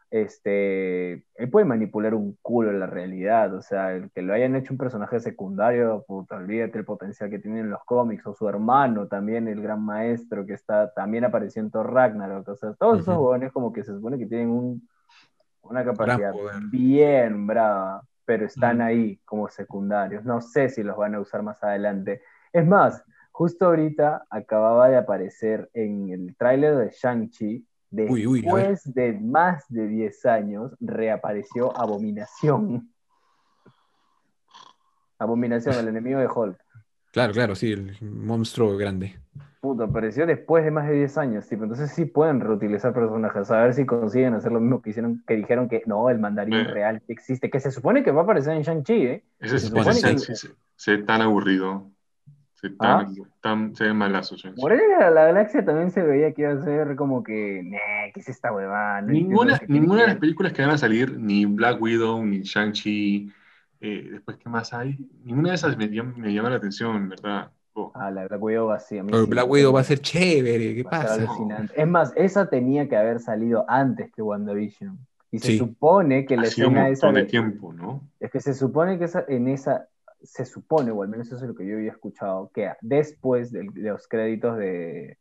[0.10, 4.56] este, él puede manipular un culo en la realidad, o sea, el que lo hayan
[4.56, 9.08] hecho un personaje secundario, puta, olvídate el potencial que tienen los cómics, o su hermano
[9.08, 13.16] también, el gran maestro, que está, también apareció en Thor Ragnarok, o sea, todos esos
[13.16, 14.90] jóvenes como que se supone que tienen un,
[15.62, 16.34] una capacidad
[16.72, 20.24] bien brava pero están ahí como secundarios.
[20.24, 22.22] No sé si los van a usar más adelante.
[22.54, 29.66] Es más, justo ahorita acababa de aparecer en el tráiler de Shang-Chi, después de más
[29.68, 32.94] de 10 años, reapareció Abominación.
[35.18, 36.64] Abominación, el enemigo de Hulk.
[37.12, 39.16] Claro, claro, sí, el monstruo grande
[39.60, 43.62] puto, apareció después de más de 10 años, tipo, entonces sí pueden reutilizar personajes, a
[43.62, 47.02] ver si consiguen hacer lo mismo que hicieron, que dijeron que no, el mandarín real
[47.08, 49.24] existe, que se supone que va a aparecer en Shang-Chi, ¿eh?
[49.40, 50.18] Ese se, supone que...
[50.76, 51.92] se, ve tan aburrido,
[52.54, 53.28] se, tan, ¿Ah?
[53.42, 54.36] tan, se ve malazo.
[54.56, 57.70] Por ahí la, la, galaxia también se veía que iba a ser como que,
[58.14, 59.02] ¿qué es esta huevada?
[59.02, 63.32] ninguna ninguna de las películas que van a salir, ni Black Widow, ni Shang-Chi,
[63.82, 64.98] eh, después, ¿qué más hay?
[65.24, 67.52] Ninguna de esas me, me llama la atención, ¿verdad?
[67.94, 68.80] Ah, la Black Widow va
[69.28, 71.28] Black Widow va a ser chévere, ¿qué pasa?
[71.76, 74.98] Es más, esa tenía que haber salido antes que WandaVision.
[75.32, 77.12] Y se supone que la escena esa.
[77.12, 78.02] de tiempo, ¿no?
[78.20, 79.88] Es que se supone que esa, en esa.
[80.22, 83.70] Se supone, o al menos eso es lo que yo había escuchado, que después de,
[83.76, 85.18] los créditos de,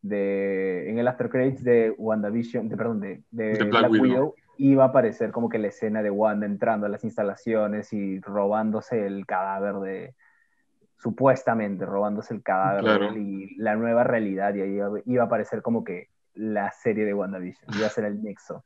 [0.00, 0.88] de.
[0.88, 5.48] En el after credits de WandaVision, de, perdón, de, Black, Widow, iba a aparecer como
[5.48, 10.14] que la escena de Wanda entrando a las instalaciones y robándose el cadáver de,
[10.98, 16.08] supuestamente robándose el cadáver y la nueva realidad, y ahí iba, a aparecer como que
[16.34, 18.64] la serie de WandaVision, iba a ser el nexo.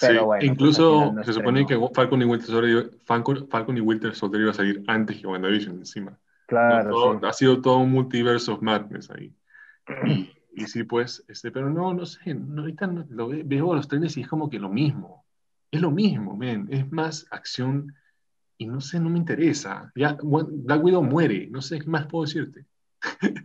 [0.00, 4.50] Pero bueno, incluso se supone que Falcon y, Winter Soldier, Falcon, y Winter Soldier iba
[4.50, 6.16] a salir antes que WandaVision encima.
[6.46, 7.18] Claro.
[7.24, 9.34] Ha sido todo un multiverso of madness ahí.
[10.56, 14.28] Y, sí, pues, este, pero no, no sé, ahorita lo veo los trenes y es
[14.28, 15.26] como que lo mismo.
[15.70, 16.66] Es lo mismo, men.
[16.70, 17.94] Es más acción
[18.56, 19.92] y no sé, no me interesa.
[19.94, 22.64] Ya Black Widow muere, no sé qué más puedo decirte.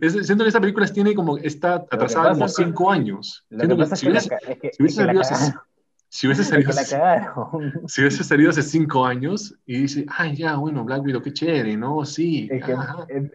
[0.00, 3.44] siento que esta película tiene como, está atrasada como cinco años.
[3.50, 4.38] si hubiese salido hace,
[4.72, 5.54] si hubiese
[6.44, 6.72] salido,
[7.88, 11.76] si hubiese salido hace cinco años y dice, ay, ya, bueno, Black Widow, qué chévere,
[11.76, 12.04] ¿no?
[12.04, 12.48] Sí.
[12.52, 12.76] Es que,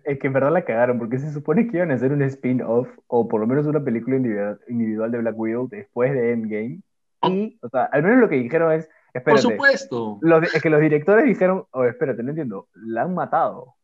[0.06, 2.88] es, que en verdad la cagaron, porque se supone que iban a hacer un spin-off,
[3.08, 6.82] o por lo menos una película individual, individual de Black Widow después de Endgame.
[7.20, 7.30] Oh.
[7.30, 8.90] Y, o sea, al menos lo que dijeron es,
[9.26, 10.20] por supuesto.
[10.54, 13.76] es que los directores dijeron, oh, espérate, no entiendo, la han matado.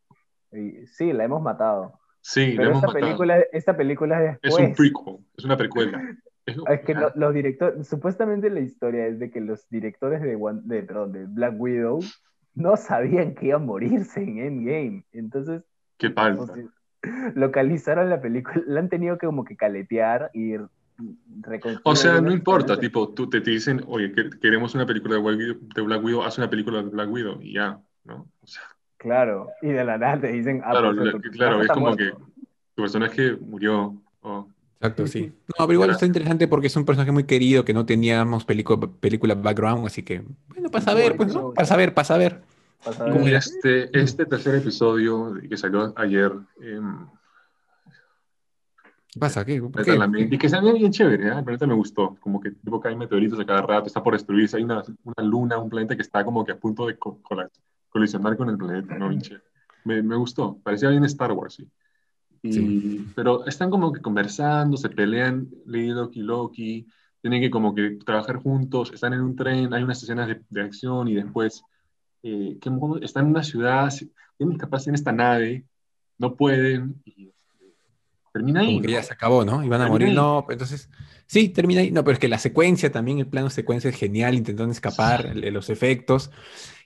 [0.51, 1.99] sí, la hemos matado.
[2.21, 6.01] Sí, Pero esta película, esta película es Es un prequel, es una precuela.
[6.45, 11.11] Es, que los directores, supuestamente la historia es de que los directores de, de, perdón,
[11.11, 12.01] de Black Widow
[12.53, 15.05] no sabían que iba a morirse en Endgame.
[15.11, 15.63] Entonces,
[15.97, 16.53] qué falta.
[17.35, 20.55] localizaron la película, la han tenido que como que caletear y
[21.83, 25.21] o sea, no importa, tipo, tú te, dicen, oye, queremos una película de
[25.83, 28.29] Black, Widow, haz una película de Black Widow y ya, ¿no?
[28.97, 32.81] claro, y de la nada te dicen, ah, claro, pues, claro es como que tu
[32.81, 34.01] personaje murió.
[34.79, 35.31] Exacto, sí.
[35.57, 39.35] No, pero igual está interesante porque es un personaje muy querido que no teníamos película
[39.35, 41.53] background, así que, bueno, para saber, pues, ¿no?
[41.53, 42.41] Para saber, para saber.
[43.25, 46.79] Este, este tercer episodio que salió ayer, eh,
[49.17, 49.43] pasa?
[49.43, 49.61] ¿Qué?
[50.29, 51.33] Y que se veía bien chévere, ¿eh?
[51.37, 54.57] el planeta me gustó, como que tipo caen meteoritos a cada rato, está por destruirse,
[54.57, 56.97] hay una, una luna, un planeta que está como que a punto de
[57.89, 59.09] colisionar con el planeta, ¿no?
[59.09, 59.21] Bien
[59.85, 61.67] me, me, gustó, parecía bien Star Wars, sí.
[62.47, 66.87] Y, Pero están como que conversando, se pelean Lady Loki y Loki,
[67.21, 70.61] tienen que como que trabajar juntos, están en un tren, hay unas escenas de, de
[70.61, 71.63] acción y después
[72.27, 72.71] eh, que
[73.03, 73.93] están en una ciudad,
[74.35, 75.63] tienen capaz en esta nave,
[76.17, 77.73] no pueden, y este,
[78.33, 78.81] termina ahí.
[78.81, 79.63] ya se acabó, ¿no?
[79.63, 80.89] Iban a morir, no, entonces,
[81.27, 84.33] sí, termina ahí, no, pero es que la secuencia también, el plano secuencia es genial,
[84.33, 86.31] intentando escapar, los efectos,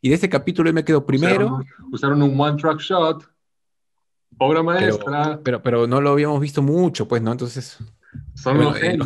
[0.01, 1.61] y de este capítulo me quedo primero.
[1.89, 3.23] Usaron, un one-track shot,
[4.39, 5.39] obra maestra.
[5.43, 7.31] Pero, pero, no lo habíamos visto mucho, pues, ¿no?
[7.31, 7.77] Entonces...
[8.33, 8.97] Son los, eh,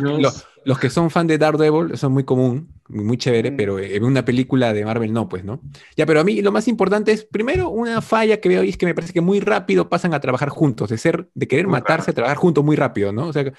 [0.64, 3.56] los que son fan de Daredevil, eso es muy común, muy chévere, mm.
[3.56, 5.60] pero en una película de Marvel no, pues, ¿no?
[5.96, 8.76] Ya, pero a mí lo más importante es, primero, una falla que veo ahí es
[8.76, 12.10] que me parece que muy rápido pasan a trabajar juntos, de ser, de querer matarse,
[12.10, 13.26] a trabajar juntos muy rápido, ¿no?
[13.26, 13.52] O sea,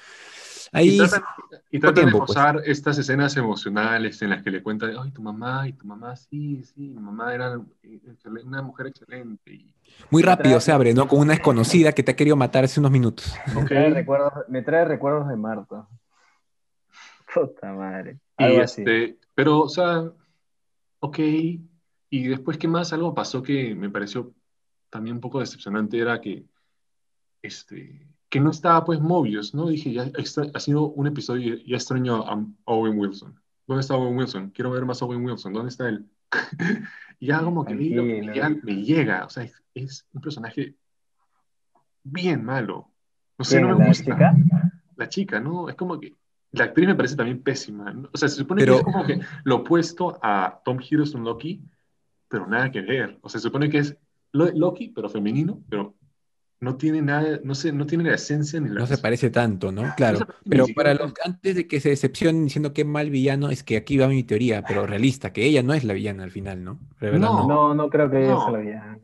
[0.76, 1.00] ahí...
[1.70, 2.24] Y tratan, de pues.
[2.26, 6.14] posar estas escenas emocionales en las que le cuentan, ay, tu mamá, y tu mamá,
[6.16, 7.60] sí, sí, mi mamá era
[8.44, 9.74] una mujer excelente.
[10.10, 11.08] Muy rápido se abre, ¿no?
[11.08, 13.34] Con una desconocida que te ha querido matar hace unos minutos.
[13.54, 15.88] Me, trae recuerdos, me trae recuerdos de Marta.
[17.34, 18.18] Puta madre.
[18.38, 20.10] este, pero, o sea,
[21.00, 21.18] ok.
[21.18, 22.92] Y después, ¿qué más?
[22.92, 24.32] Algo pasó que me pareció
[24.88, 26.44] también un poco decepcionante, era que,
[27.42, 29.68] este, que no estaba pues Mobius, ¿no?
[29.68, 30.10] Dije, ya
[30.54, 33.38] ha sido un episodio y ya extraño a Owen Wilson.
[33.66, 34.50] ¿Dónde está Owen Wilson?
[34.50, 35.52] Quiero ver más Owen Wilson.
[35.52, 36.06] ¿Dónde está él?
[37.20, 39.24] y ya como que me llega.
[39.24, 40.74] O sea, es, un personaje
[42.02, 42.90] bien malo.
[43.38, 44.12] No sé, no me gusta.
[44.12, 44.36] Chica?
[44.96, 45.68] La chica, ¿no?
[45.68, 46.14] Es como que
[46.52, 47.94] la actriz me parece también pésima.
[48.12, 51.62] O sea, se supone que es como que lo opuesto a Tom Hiddleston Loki,
[52.28, 53.18] pero nada que ver.
[53.20, 53.96] O sea, se supone que es
[54.32, 55.94] Loki, pero femenino, pero
[56.60, 58.80] no tiene nada, no sé, no tiene la esencia ni la.
[58.80, 59.94] No se parece tanto, ¿no?
[59.96, 60.20] Claro.
[60.48, 63.98] pero para los antes de que se decepcionen diciendo que mal villano, es que aquí
[63.98, 66.80] va mi teoría, pero realista, que ella no es la villana al final, ¿no?
[67.00, 68.98] No, no, no, creo que ella sea la villana.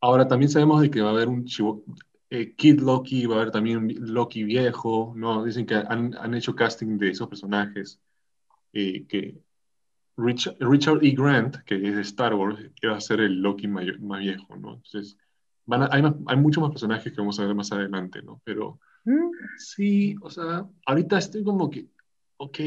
[0.00, 1.82] Ahora también sabemos de que va a haber un chivo,
[2.28, 5.44] eh, Kid Loki, va a haber también Loki viejo, ¿no?
[5.44, 8.00] Dicen que han, hecho casting de esos personajes.
[8.74, 9.38] Eh, que
[10.16, 11.12] Richard, Richard, E.
[11.12, 14.74] Grant, que es de Star Wars, va a ser el Loki más viejo, ¿no?
[14.74, 15.16] Entonces,
[15.66, 18.40] van hay, hay, muchos más personajes que vamos a ver más adelante, ¿no?
[18.44, 19.30] Pero mm.
[19.58, 21.86] sí, o sea, ahorita estoy como que,
[22.36, 22.58] ok,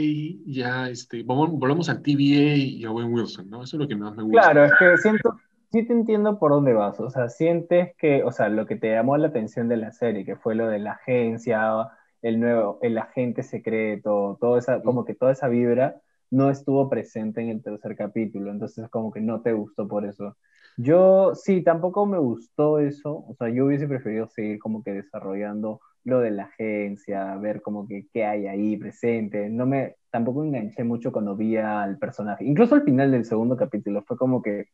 [0.45, 3.63] ya, este, vamos, volvemos al TVA y a Owen Wilson, ¿no?
[3.63, 4.41] Eso es lo que más me gusta.
[4.41, 5.37] Claro, es que siento,
[5.71, 8.91] sí te entiendo por dónde vas, o sea, sientes que, o sea, lo que te
[8.91, 11.89] llamó la atención de la serie, que fue lo de la agencia,
[12.21, 16.01] el nuevo, el agente secreto, todo esa, como que toda esa vibra
[16.31, 20.37] no estuvo presente en el tercer capítulo, entonces como que no te gustó por eso.
[20.77, 25.81] Yo sí, tampoco me gustó eso, o sea, yo hubiese preferido seguir como que desarrollando
[26.03, 30.83] lo de la agencia, ver como que qué hay ahí presente, no me, tampoco enganché
[30.83, 34.67] mucho cuando vi al personaje, incluso al final del segundo capítulo fue como que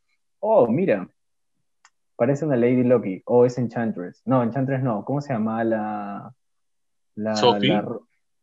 [0.46, 1.08] oh, mira,
[2.16, 4.20] parece una Lady Loki, o es Enchantress.
[4.26, 6.34] No, Enchantress no, ¿cómo se llama la...
[7.14, 7.34] la,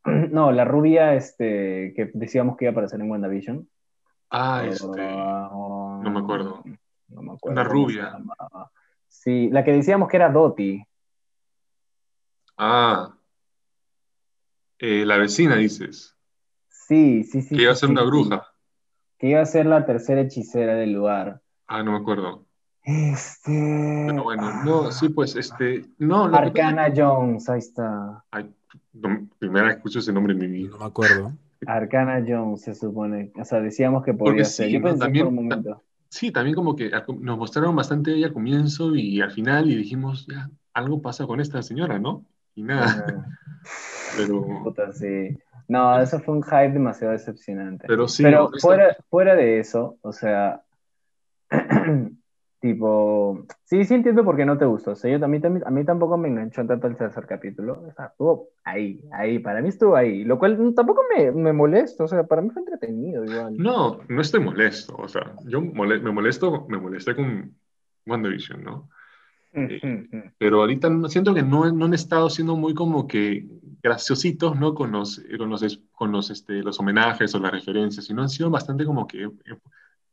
[0.31, 3.67] no, la rubia este, que decíamos que iba a aparecer en WandaVision.
[4.29, 4.87] Ah, este...
[4.87, 6.63] no me acuerdo.
[7.09, 7.51] No me acuerdo.
[7.51, 8.17] Una rubia.
[9.07, 10.87] Sí, la que decíamos que era Dottie.
[12.57, 13.13] Ah.
[14.79, 16.15] Eh, la vecina, dices.
[16.69, 17.55] Sí, sí, sí.
[17.55, 18.47] Que iba a ser una bruja.
[19.17, 21.41] Que iba a ser la tercera hechicera del lugar.
[21.67, 22.45] Ah, no me acuerdo.
[22.83, 24.05] Este.
[24.07, 25.85] Pero bueno, no, sí, pues, este.
[25.99, 28.23] No, Arcana Jones, ahí está.
[28.31, 28.51] Ay,
[29.39, 30.69] primera vez escucho ese nombre en mi vida.
[30.71, 31.33] No me acuerdo.
[31.65, 33.31] Arcana Jones, se supone.
[33.39, 34.69] O sea, decíamos que podía ser.
[34.69, 35.83] Yo pensé también, por un momento.
[36.09, 40.27] Sí, también como que nos mostraron bastante ella al comienzo y al final y dijimos,
[40.27, 42.25] ya, algo pasa con esta señora, ¿no?
[42.55, 43.25] Y nada.
[44.17, 44.45] Pero.
[44.63, 45.37] Puta, sí.
[45.67, 47.87] No, eso fue un hype demasiado decepcionante.
[47.87, 48.23] Pero sí.
[48.23, 50.63] Pero fuera, fuera de eso, o sea,
[52.61, 54.91] tipo, sí, sí entiendo por qué no te gustó.
[54.91, 57.83] O sea, yo también, a mí tampoco me enganchó tanto el tercer capítulo.
[57.87, 60.23] O sea, estuvo ahí, ahí, para mí estuvo ahí.
[60.23, 63.57] Lo cual tampoco me, me molesto, o sea, para mí fue entretenido igual.
[63.57, 64.95] No, no estoy molesto.
[64.95, 67.55] O sea, yo me molesto, me molesté con
[68.05, 68.89] WandaVision, ¿no?
[69.53, 70.07] Eh,
[70.37, 73.45] pero ahorita siento que no, no, han estado siendo muy como que
[73.81, 74.73] graciositos, ¿no?
[74.75, 78.49] Con los, con los, con los, este, los homenajes o las referencias, sino han sido
[78.49, 79.27] bastante como que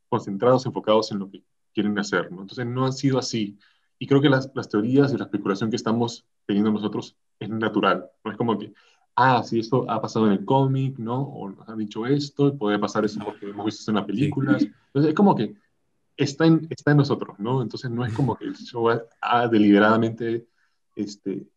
[0.09, 1.43] concentrados, enfocados en lo que
[1.79, 2.41] quieren hacer, ¿no?
[2.41, 3.57] Entonces no ha sido así.
[3.97, 8.09] Y creo que las, las teorías y la especulación que estamos teniendo nosotros es natural,
[8.23, 8.73] no es como que,
[9.15, 11.21] ah, si esto ha pasado en el cómic, ¿no?
[11.21, 14.61] O nos han dicho esto, puede pasar eso porque hemos visto en las películas.
[14.61, 15.55] Entonces es como que
[16.17, 17.61] está en, está en nosotros, ¿no?
[17.61, 18.89] Entonces no es como que el show
[19.21, 20.47] ha, deliberadamente
[20.95, 21.47] este,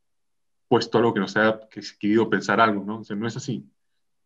[0.68, 1.60] puesto algo que nos haya
[1.98, 3.00] querido pensar algo, ¿no?
[3.00, 3.68] O sea, no es así.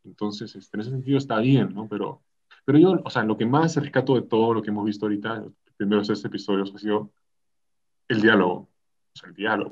[0.05, 1.89] Entonces, este, en ese sentido está bien, ¿no?
[1.89, 2.23] Pero
[2.67, 5.45] pero yo, o sea, lo que más rescato de todo lo que hemos visto ahorita,
[5.77, 7.13] primeros seis episodios, ha sido
[8.09, 8.55] el diálogo.
[8.55, 9.71] O sea, el diálogo.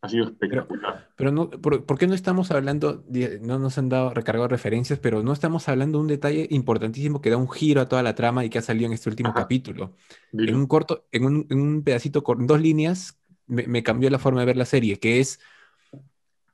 [0.00, 1.08] Ha sido espectacular.
[1.16, 3.04] Pero, no, por, qué no estamos hablando,
[3.40, 7.30] no nos han dado recargado referencias, pero no estamos hablando de un detalle importantísimo que
[7.30, 9.96] da un giro a toda la trama y que ha salido en este último capítulo?
[10.32, 14.18] En un corto, en un, en un pedacito con dos líneas, me, me, cambió la
[14.18, 15.40] forma de ver la serie, que es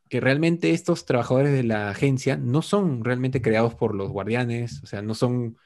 [0.08, 4.86] que realmente estos trabajadores de la agencia no son realmente creados por los guardianes, o
[4.86, 5.56] sea, no son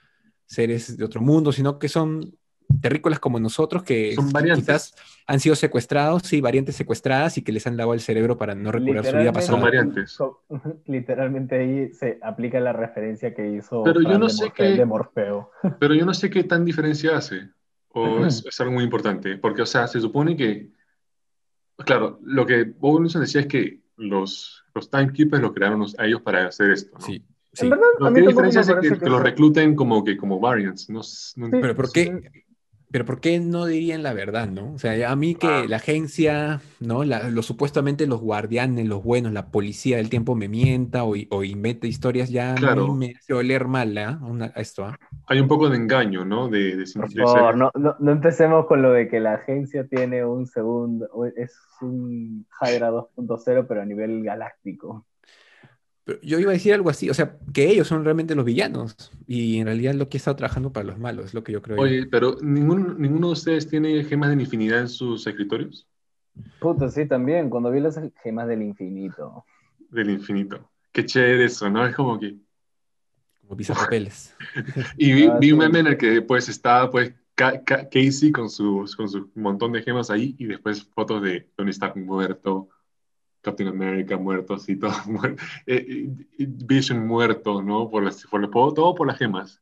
[0.47, 2.37] seres de otro mundo, sino que son
[2.81, 4.15] terrícolas como nosotros que
[4.55, 4.95] quizás
[5.27, 8.71] han sido secuestrados, sí, variantes secuestradas y que les han dado el cerebro para no
[8.73, 9.53] recuperar su vida pasada.
[9.53, 10.19] Son variantes.
[10.87, 15.51] literalmente ahí se aplica la referencia que hizo pero yo no sé qué, de Morfeo.
[15.79, 17.49] Pero yo no sé qué tan diferencia hace,
[17.89, 20.71] o es, algo muy importante, porque, o sea, se supone que,
[21.79, 26.23] claro, lo que Bob Wilson decía es que los, los timekeepers lo crearon a ellos
[26.23, 27.07] para hacer esto, ¿no?
[27.07, 27.25] Sí.
[27.53, 27.69] Sí.
[27.69, 30.91] verdad, a mí diferencia es que, que, lo recluten como que como variants.
[30.91, 31.03] No,
[31.37, 32.45] no pero ¿por qué?
[32.95, 34.73] Pero ¿por qué no dirían la verdad, no?
[34.73, 35.65] O sea, a mí que ah.
[35.69, 37.03] la agencia, ¿no?
[37.03, 41.43] La, lo, supuestamente los guardianes, los buenos, la policía del tiempo me mienta o, o
[41.43, 42.55] invente historias, ya
[42.95, 44.07] me hace oler mal ¿eh?
[44.55, 44.85] esto.
[44.85, 44.97] ¿ah?
[45.27, 46.49] Hay un poco de engaño, ¿no?
[46.49, 50.25] De, de, Por favor, no, no, no, empecemos con lo de que la agencia tiene
[50.25, 55.05] un segundo, es un Hydra 2.0, pero a nivel galáctico
[56.23, 59.59] yo iba a decir algo así, o sea, que ellos son realmente los villanos y
[59.59, 61.81] en realidad lo que está trabajando para los malos, es lo que yo creo.
[61.81, 65.87] Oye, pero ¿ninguno, ¿ninguno de ustedes tiene gemas de infinidad en sus escritorios?
[66.61, 69.45] Puta, sí, también, cuando vi las gemas del infinito.
[69.91, 70.71] Del infinito.
[70.93, 71.87] Qué chévere eso, ¿no?
[71.87, 72.37] Es como que...
[73.47, 74.35] Como papeles.
[74.99, 78.95] y vi, ah, vi un meme en el que pues estaba pues Casey con, sus,
[78.95, 82.69] con su montón de gemas ahí y después fotos de Tony Stark muerto,
[83.45, 84.93] Captain America muerto, así, todo
[85.67, 87.91] eh, Vision muerto, ¿no?
[87.91, 89.61] Por, las, por, todo por las gemas.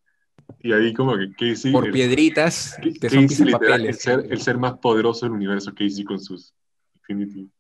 [0.61, 1.73] Y ahí como que Casey...
[1.73, 3.89] Por piedritas que son papeles.
[3.89, 6.55] El ser, el ser, más poderoso del universo, Casey con sus
[6.97, 7.51] Infinity.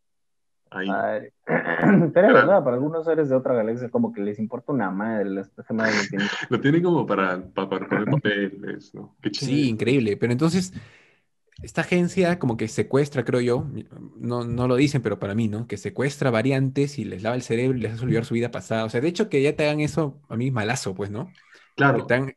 [0.70, 0.88] Ahí.
[1.44, 5.30] Pero es verdad, para algunos seres de otra galaxia como que les importa una madre
[5.30, 6.34] las gemas del infinito.
[6.48, 9.16] Lo tienen como para, para, para poner papeles, ¿no?
[9.32, 10.16] sí, increíble.
[10.16, 10.72] Pero entonces
[11.60, 13.66] esta agencia como que secuestra, creo yo,
[14.16, 15.66] no, no lo dicen, pero para mí, ¿no?
[15.66, 18.84] Que secuestra variantes y les lava el cerebro y les hace olvidar su vida pasada.
[18.84, 21.30] O sea, de hecho que ya te hagan eso, a mí malazo, pues, ¿no?
[21.76, 21.98] Claro.
[21.98, 22.36] Que te, hagan,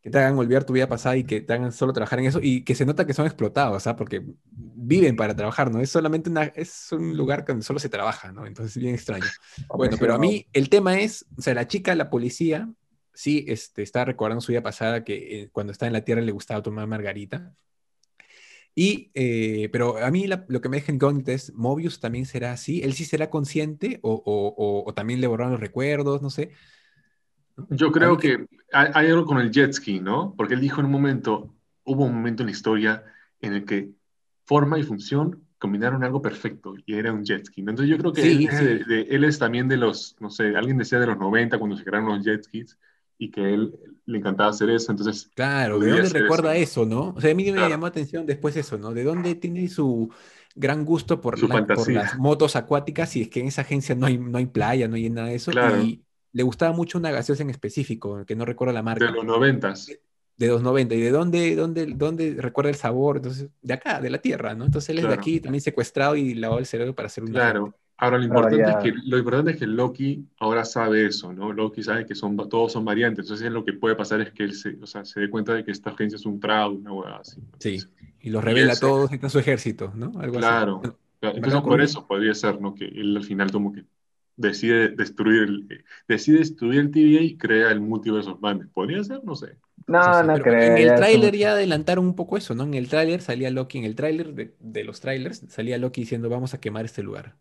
[0.00, 2.40] que te hagan olvidar tu vida pasada y que te hagan solo trabajar en eso
[2.42, 3.98] y que se nota que son explotados, ¿sabes?
[3.98, 5.80] Porque viven para trabajar, ¿no?
[5.80, 8.46] Es solamente una, es un lugar donde solo se trabaja, ¿no?
[8.46, 9.26] Entonces es bien extraño.
[9.68, 12.68] Bueno, pero a mí el tema es, o sea, la chica, la policía,
[13.14, 16.32] sí, este, está recordando su vida pasada que eh, cuando estaba en la Tierra le
[16.32, 17.54] gustaba tomar margarita
[18.78, 22.82] y, eh, pero a mí lo que me deja incógnita es, ¿Mobius también será así?
[22.82, 26.20] ¿Él sí será consciente o, o, o, también le borraron los recuerdos?
[26.20, 26.50] No sé.
[27.70, 30.34] Yo creo que hay, algo con el jet ski, ¿no?
[30.36, 31.54] Porque él dijo en un momento,
[31.84, 33.02] hubo un momento en la historia
[33.40, 33.92] en el que
[34.44, 37.62] forma y función combinaron algo perfecto y era un jet ski.
[37.62, 41.06] Entonces yo creo que él, él, es también de los, no sé, alguien decía de
[41.06, 42.76] los 90 cuando se crearon los jet skis
[43.18, 45.30] y que él le encantaba hacer eso, entonces...
[45.34, 46.86] Claro, ¿de dónde recuerda eso?
[46.86, 47.14] no?
[47.16, 48.92] O sea, a mí me llamó la atención después eso, ¿no?
[48.92, 50.10] ¿De dónde tiene su
[50.54, 54.18] gran gusto por, por, las motos acuáticas y es que en esa agencia no hay,
[54.18, 55.50] no hay playa, no hay nada de eso?
[55.82, 56.02] Y
[56.32, 59.06] le gustaba mucho una gaseosa en específico, que no recuerdo la marca.
[59.06, 59.90] De los noventas.
[60.36, 60.94] De los 90.
[60.94, 63.16] ¿Y de dónde, dónde, dónde recuerda el sabor?
[63.16, 64.66] Entonces, de acá, de la tierra, ¿no?
[64.66, 67.30] Entonces él es de aquí, también secuestrado y lavó el cerebro para hacer un...
[67.30, 67.74] Claro.
[67.98, 71.52] Ahora, lo importante, es que, lo importante es que Loki ahora sabe eso, ¿no?
[71.52, 74.52] Loki sabe que son, todos son variantes, entonces lo que puede pasar es que él
[74.52, 77.16] se, o sea, se dé cuenta de que esta agencia es un fraude, una hueá
[77.16, 77.40] así.
[77.58, 77.82] Sí,
[78.20, 80.12] y los revela a todos en su ejército, ¿no?
[80.20, 81.36] Algo claro, así.
[81.36, 82.74] entonces por eso podría ser, ¿no?
[82.74, 83.84] Que él al final como que
[84.36, 88.68] decide destruir el, decide destruir el TVA y crea el multiverso of Madness.
[88.74, 89.24] ¿Podría ser?
[89.24, 89.56] No sé.
[89.86, 90.76] No, no creo.
[90.76, 92.64] En el tráiler ya adelantaron un poco eso, ¿no?
[92.64, 96.28] En el tráiler salía Loki, en el tráiler de, de, los trailers salía Loki diciendo
[96.28, 97.36] vamos a quemar este lugar.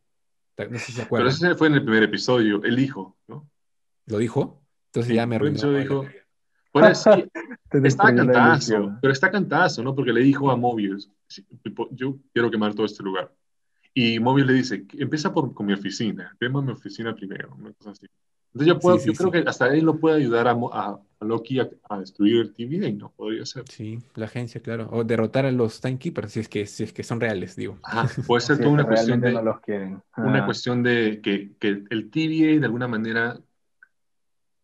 [0.58, 1.28] No sé si se acuerdan.
[1.28, 3.50] Pero ese fue en el primer episodio, él dijo, ¿no?
[4.06, 4.62] ¿Lo dijo?
[4.88, 5.72] Entonces ya me arruinó.
[5.74, 6.06] Dijo,
[6.72, 7.10] bueno, sí,
[7.84, 9.96] está cantazo, pero está cantazo, ¿no?
[9.96, 11.10] Porque le dijo a Mobius,
[11.92, 13.34] yo quiero quemar todo este lugar.
[13.94, 17.92] Y Mobius le dice, empieza por, con mi oficina, quema mi oficina primero, una cosa
[17.92, 18.08] así.
[18.56, 21.68] Entonces yo, puedo, yo creo que hasta él lo puede ayudar a, a, Loki a,
[22.00, 23.12] destruir el TVA, ¿no?
[23.12, 23.66] Podría ser.
[23.68, 24.88] Sí, la agencia, claro.
[24.94, 27.78] O derrotar a los Timekeepers, si es que, si es que son reales, digo.
[28.26, 29.34] puede ser toda una cuestión de...
[29.34, 30.02] No los quieren.
[30.16, 30.46] Una ah.
[30.46, 33.38] cuestión de que, que, el TVA de alguna manera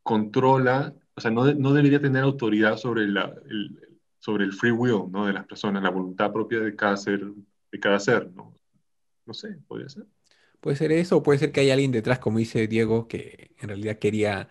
[0.04, 5.12] controla, o sea, no, no debería tener autoridad sobre, la, el, sobre el free will,
[5.12, 5.26] ¿no?
[5.26, 7.26] De las personas, la voluntad propia de cada ser,
[7.70, 8.56] de cada ser, ¿no?
[9.26, 10.06] No sé, podría ser.
[10.62, 13.70] Puede ser eso, o puede ser que hay alguien detrás, como dice Diego, que en
[13.70, 14.48] realidad quería,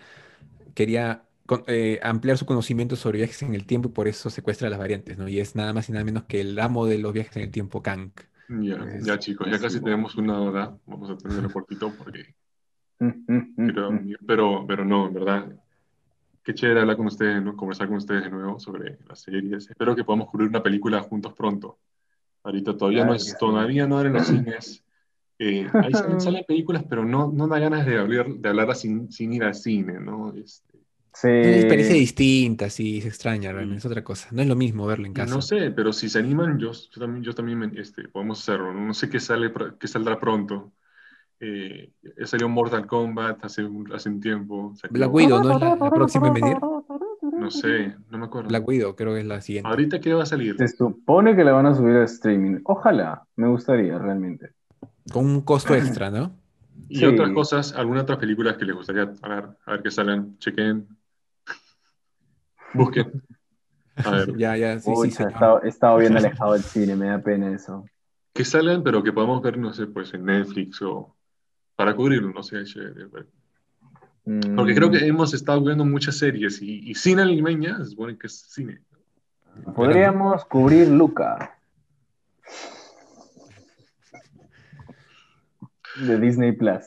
[0.75, 1.23] quería
[1.69, 5.19] eh, ampliar su conocimiento sobre viajes en el tiempo y por eso secuestra las variantes,
[5.19, 5.29] ¿no?
[5.29, 7.51] Y es nada más y nada menos que el amo de los viajes en el
[7.51, 8.11] tiempo, Kang.
[8.49, 10.77] Ya, ya chicos, ya casi tenemos una hora.
[10.87, 12.35] Vamos a tenerlo cortito porque...
[14.27, 15.47] pero, pero, no, en verdad.
[16.43, 17.57] Qué chévere hablar con ustedes, ¿no?
[17.57, 19.71] conversar con ustedes de nuevo sobre las series.
[19.71, 21.79] Espero que podamos cubrir una película juntos pronto.
[22.43, 24.85] Ahorita todavía no es, todavía no en los cines.
[25.43, 29.33] Eh, ahí salen, películas, pero no, no da ganas de hablar, de hablar sin, sin
[29.33, 30.35] ir al cine, ¿no?
[30.35, 30.79] Este,
[31.15, 31.29] sí.
[31.29, 34.29] Es una experiencia distinta, sí, se extraña, realmente, es otra cosa.
[34.33, 35.35] No es lo mismo verlo en casa.
[35.35, 38.75] No sé, pero si se animan, yo, yo también, yo también este, podemos hacerlo.
[38.75, 40.73] No sé qué, sale, qué saldrá pronto.
[41.43, 41.91] Eh,
[42.25, 44.75] salió Mortal Kombat hace un, hace un tiempo.
[44.91, 46.59] Black Widow, ¿no es la, próxima en venir?
[46.61, 48.51] No sé, no me acuerdo.
[48.51, 49.71] Black Widow creo que es la siguiente.
[49.71, 50.57] ¿Ahorita qué va a salir?
[50.59, 52.61] Se supone que la van a subir a streaming.
[52.65, 54.51] Ojalá, me gustaría realmente.
[55.13, 56.33] Con un costo extra, ¿no?
[56.89, 60.89] Y otras cosas, algunas otras películas que les gustaría ver, a ver qué salen, chequen,
[62.75, 63.23] busquen.
[63.97, 64.37] A ver.
[64.37, 65.23] ya, ya, sí, sí.
[65.63, 67.85] He estado, bien alejado del cine, me da pena eso.
[68.33, 71.15] Que salen, pero que podamos ver, no sé, pues en Netflix o
[71.77, 72.65] para cubrirlo, no sé.
[74.57, 75.09] Porque creo que mm.
[75.09, 78.81] hemos estado viendo muchas series y, y cine limeña se supone que es cine.
[79.75, 81.59] Podríamos cubrir Luca.
[86.07, 86.85] De Disney Plus.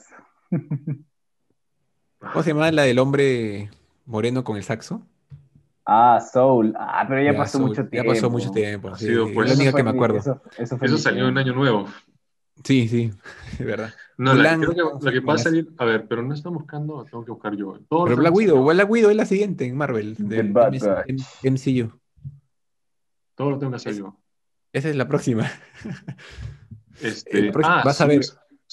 [2.20, 3.70] ¿Cómo se llama la del hombre
[4.06, 5.06] moreno con el saxo?
[5.86, 6.74] Ah, Soul.
[6.78, 8.10] Ah, pero ya, pasó mucho tiempo.
[8.10, 8.96] Ya pasó mucho tiempo.
[8.96, 10.42] Sí, pues, es la única que me acuerdo.
[10.58, 11.88] Eso, salió en Año Nuevo.
[12.64, 13.12] Sí, sí,
[13.60, 13.94] es verdad.
[14.18, 17.04] No, la, creo que la que va a salir, a ver, pero no está buscando,
[17.04, 17.80] tengo que buscar yo.
[17.90, 20.44] pero Black Widow, Black Widow es la siguiente en Marvel, de
[21.44, 22.00] MCU.
[23.36, 24.16] Todo lo tengo que hacer yo.
[24.72, 25.50] Esa es la próxima.
[27.02, 28.22] Este, ah, vas a ver.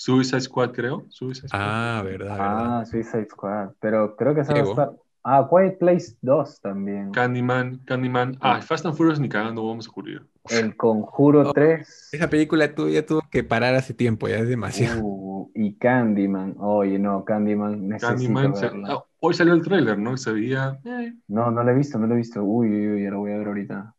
[0.00, 1.04] Suicide Squad, creo.
[1.10, 1.60] Suicide Squad.
[1.62, 3.72] Ah, verdad, Ah, Suicide Squad.
[3.80, 4.92] Pero creo que esa va a estar.
[5.22, 7.10] Ah, Quiet Place 2 también.
[7.10, 8.38] Candyman, Candyman.
[8.40, 10.26] Ah, Fast and Furious ni cagando vamos a cubrir.
[10.48, 12.08] El Conjuro 3.
[12.12, 15.02] Esa película tuya tuvo que parar hace tiempo, ya es demasiado.
[15.04, 16.54] Uh, y Candyman.
[16.58, 18.54] Oye, no, Candyman Candyman
[18.86, 20.16] ah, hoy salió el tráiler, ¿no?
[20.16, 20.78] Se veía...
[20.82, 21.12] Eh.
[21.28, 22.42] No, no lo he visto, no lo he visto.
[22.42, 23.94] Uy, uy, uy, ya lo voy a ver ahorita.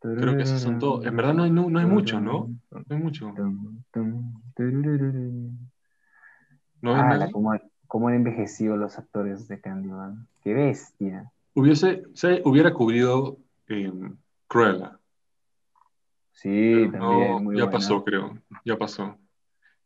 [0.00, 1.04] Creo que esos son todos.
[1.04, 2.48] En verdad no hay, no, no hay mucho, ¿no?
[2.70, 3.34] No hay mucho.
[6.82, 7.28] No ah,
[7.86, 10.26] cómo, han envejecido los actores de Candyman.
[10.42, 11.30] ¡Qué bestia!
[11.54, 13.38] Hubiese, se hubiera cubrido
[13.68, 13.92] eh,
[14.46, 14.98] Cruella.
[16.32, 17.56] Sí, también.
[17.56, 18.38] ya pasó, creo.
[18.64, 19.18] Ya pasó.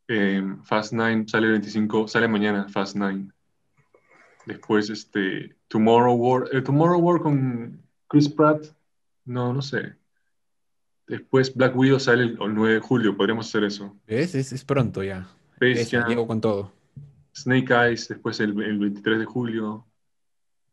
[0.07, 3.31] Em, Fast Nine sale el 25, sale mañana Fast Nine.
[4.47, 8.67] Después, este, Tomorrow War, eh, Tomorrow War con Chris Pratt,
[9.25, 9.97] no, no sé.
[11.07, 13.97] Después Black Widow sale el, 9 de julio, podríamos hacer eso.
[14.07, 15.29] Es, es, pronto ya.
[15.61, 16.73] llego con todo.
[17.37, 19.87] Snake Eyes, después el, 23 de julio.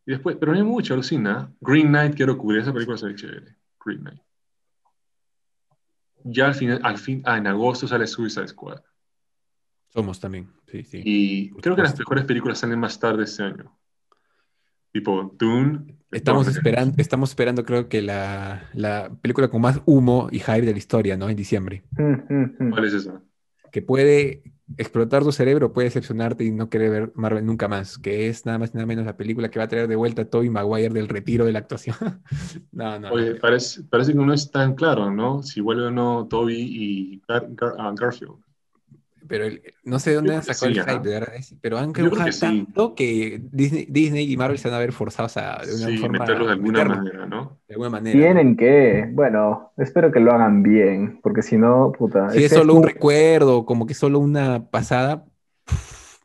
[0.06, 1.52] Y después, pero no hay mucho, alucina.
[1.60, 3.56] Green Knight quiero cubrir, esa película sale chévere.
[3.84, 4.22] Green Knight.
[6.24, 8.82] Ya al final, al fin, ah, en agosto sale Suicide Squad.
[9.90, 11.02] Somos también, sí, sí.
[11.04, 13.78] Y creo que las mejores películas salen más tarde este año.
[14.92, 15.98] Tipo Dune.
[16.12, 20.74] Estamos esperando, estamos esperando, creo que la, la, película con más humo y hype de
[20.74, 21.30] la historia, ¿no?
[21.30, 21.84] En diciembre.
[21.96, 23.22] ¿Cuál es esa?
[23.72, 24.44] Que puede
[24.78, 27.98] explotar tu cerebro, puede decepcionarte y no querer ver Marvel nunca más.
[27.98, 30.24] Que es nada más y nada menos la película que va a traer de vuelta
[30.24, 31.96] a Tobey Maguire del retiro de la actuación.
[32.74, 33.12] no, no.
[33.12, 35.42] Oye, parece, parece, que no es tan claro, ¿no?
[35.44, 38.36] Si vuelve o no Toby y ah, Garfield
[39.28, 39.46] pero
[39.84, 41.34] no sé de dónde han sacado el hype, de verdad.
[41.62, 45.62] Pero han creado tanto que Disney, Disney, y Marvel se van a ver forzados a
[45.66, 46.20] de una sí, forma.
[46.20, 47.60] Meterlo de alguna manera, ¿no?
[47.68, 48.18] De alguna manera.
[48.18, 52.30] Tienen que, bueno, espero que lo hagan bien, porque si no, puta.
[52.32, 55.26] Si es, solo un recuerdo, como que solo una pasada,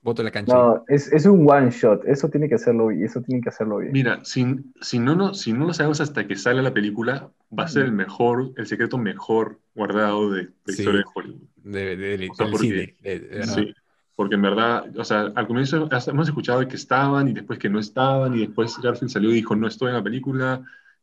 [0.02, 0.54] voto la cancha.
[0.54, 3.78] No, es, es, un one shot, eso tiene que hacerlo bien, eso tiene que hacerlo
[3.78, 3.92] bien.
[3.92, 4.44] Mira, si,
[4.80, 7.84] si, no, no, si no lo sabemos hasta que sale la película, va a ser
[7.84, 13.74] el mejor, el secreto mejor guardado de la historia de Hollywood de, de, sí,
[14.14, 17.80] porque en verdad, o sea, al comienzo hemos escuchado que estaban y después que no
[17.80, 20.62] estaban y después Garfield salió y dijo no estoy en la película,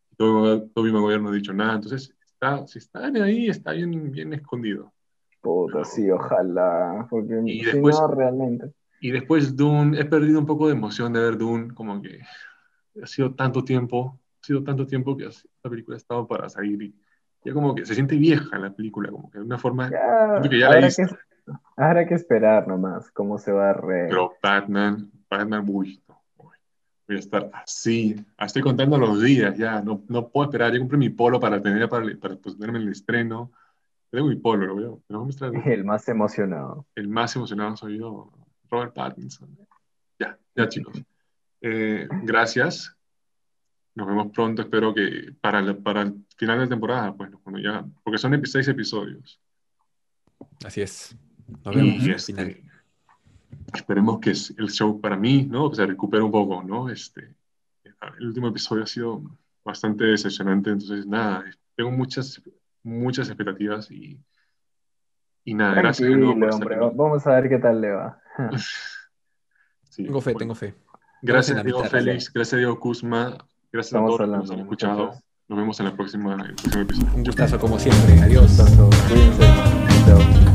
[0.09, 3.73] y todo, todo mismo gobierno no ha dicho nada, entonces está, si están ahí está
[3.73, 4.93] bien, bien escondido.
[5.41, 8.71] Puta, sí, ojalá, porque y después, realmente.
[9.01, 12.21] Y después Dune, he perdido un poco de emoción de ver Dune, como que
[13.01, 16.81] ha sido tanto tiempo, ha sido tanto tiempo que la película ha estado para salir
[16.81, 16.95] y
[17.43, 20.59] ya como que se siente vieja la película, como que de una forma ya, que
[20.59, 21.07] ya la que,
[21.75, 24.07] habrá que esperar nomás cómo se va a re...
[24.09, 26.01] Pero Batman, Batman, uy,
[26.37, 30.97] voy a estar así, estoy contando los días ya, no, no puedo esperar, yo compré
[30.97, 33.51] mi polo para tener, para, para pues, en el estreno,
[34.09, 35.51] tengo mi polo, lo mostrar.
[35.67, 36.85] El más emocionado.
[36.95, 38.31] El más emocionado soy yo,
[38.69, 39.57] Robert Pattinson.
[40.19, 41.01] Ya, ya chicos.
[41.61, 42.95] Eh, gracias
[43.95, 47.85] nos vemos pronto, espero que para el, para el final de temporada, pues, cuando ya,
[48.03, 49.39] porque son seis episodios.
[50.65, 51.15] Así es.
[51.63, 52.63] Nos vemos este,
[53.73, 55.73] Esperemos que el show para mí, ¿no?
[55.73, 56.89] se recupere un poco, ¿no?
[56.89, 57.35] Este,
[58.19, 59.21] el último episodio ha sido
[59.63, 62.41] bastante decepcionante, entonces nada, tengo muchas,
[62.83, 64.19] muchas expectativas y,
[65.45, 66.09] y nada, gracias.
[66.09, 68.21] hombre, vamos a ver qué tal le va.
[69.95, 70.75] tengo fe, tengo fe.
[71.21, 73.37] Gracias, Diego Félix, gracias, Diego Kuzma,
[73.73, 75.13] gracias a todos los que nos han escuchado.
[75.49, 77.13] Nos vemos en, la próxima, el próximo episodio.
[77.15, 78.63] Un gustazo como siempre, adiós.
[79.09, 80.52] Cuídense.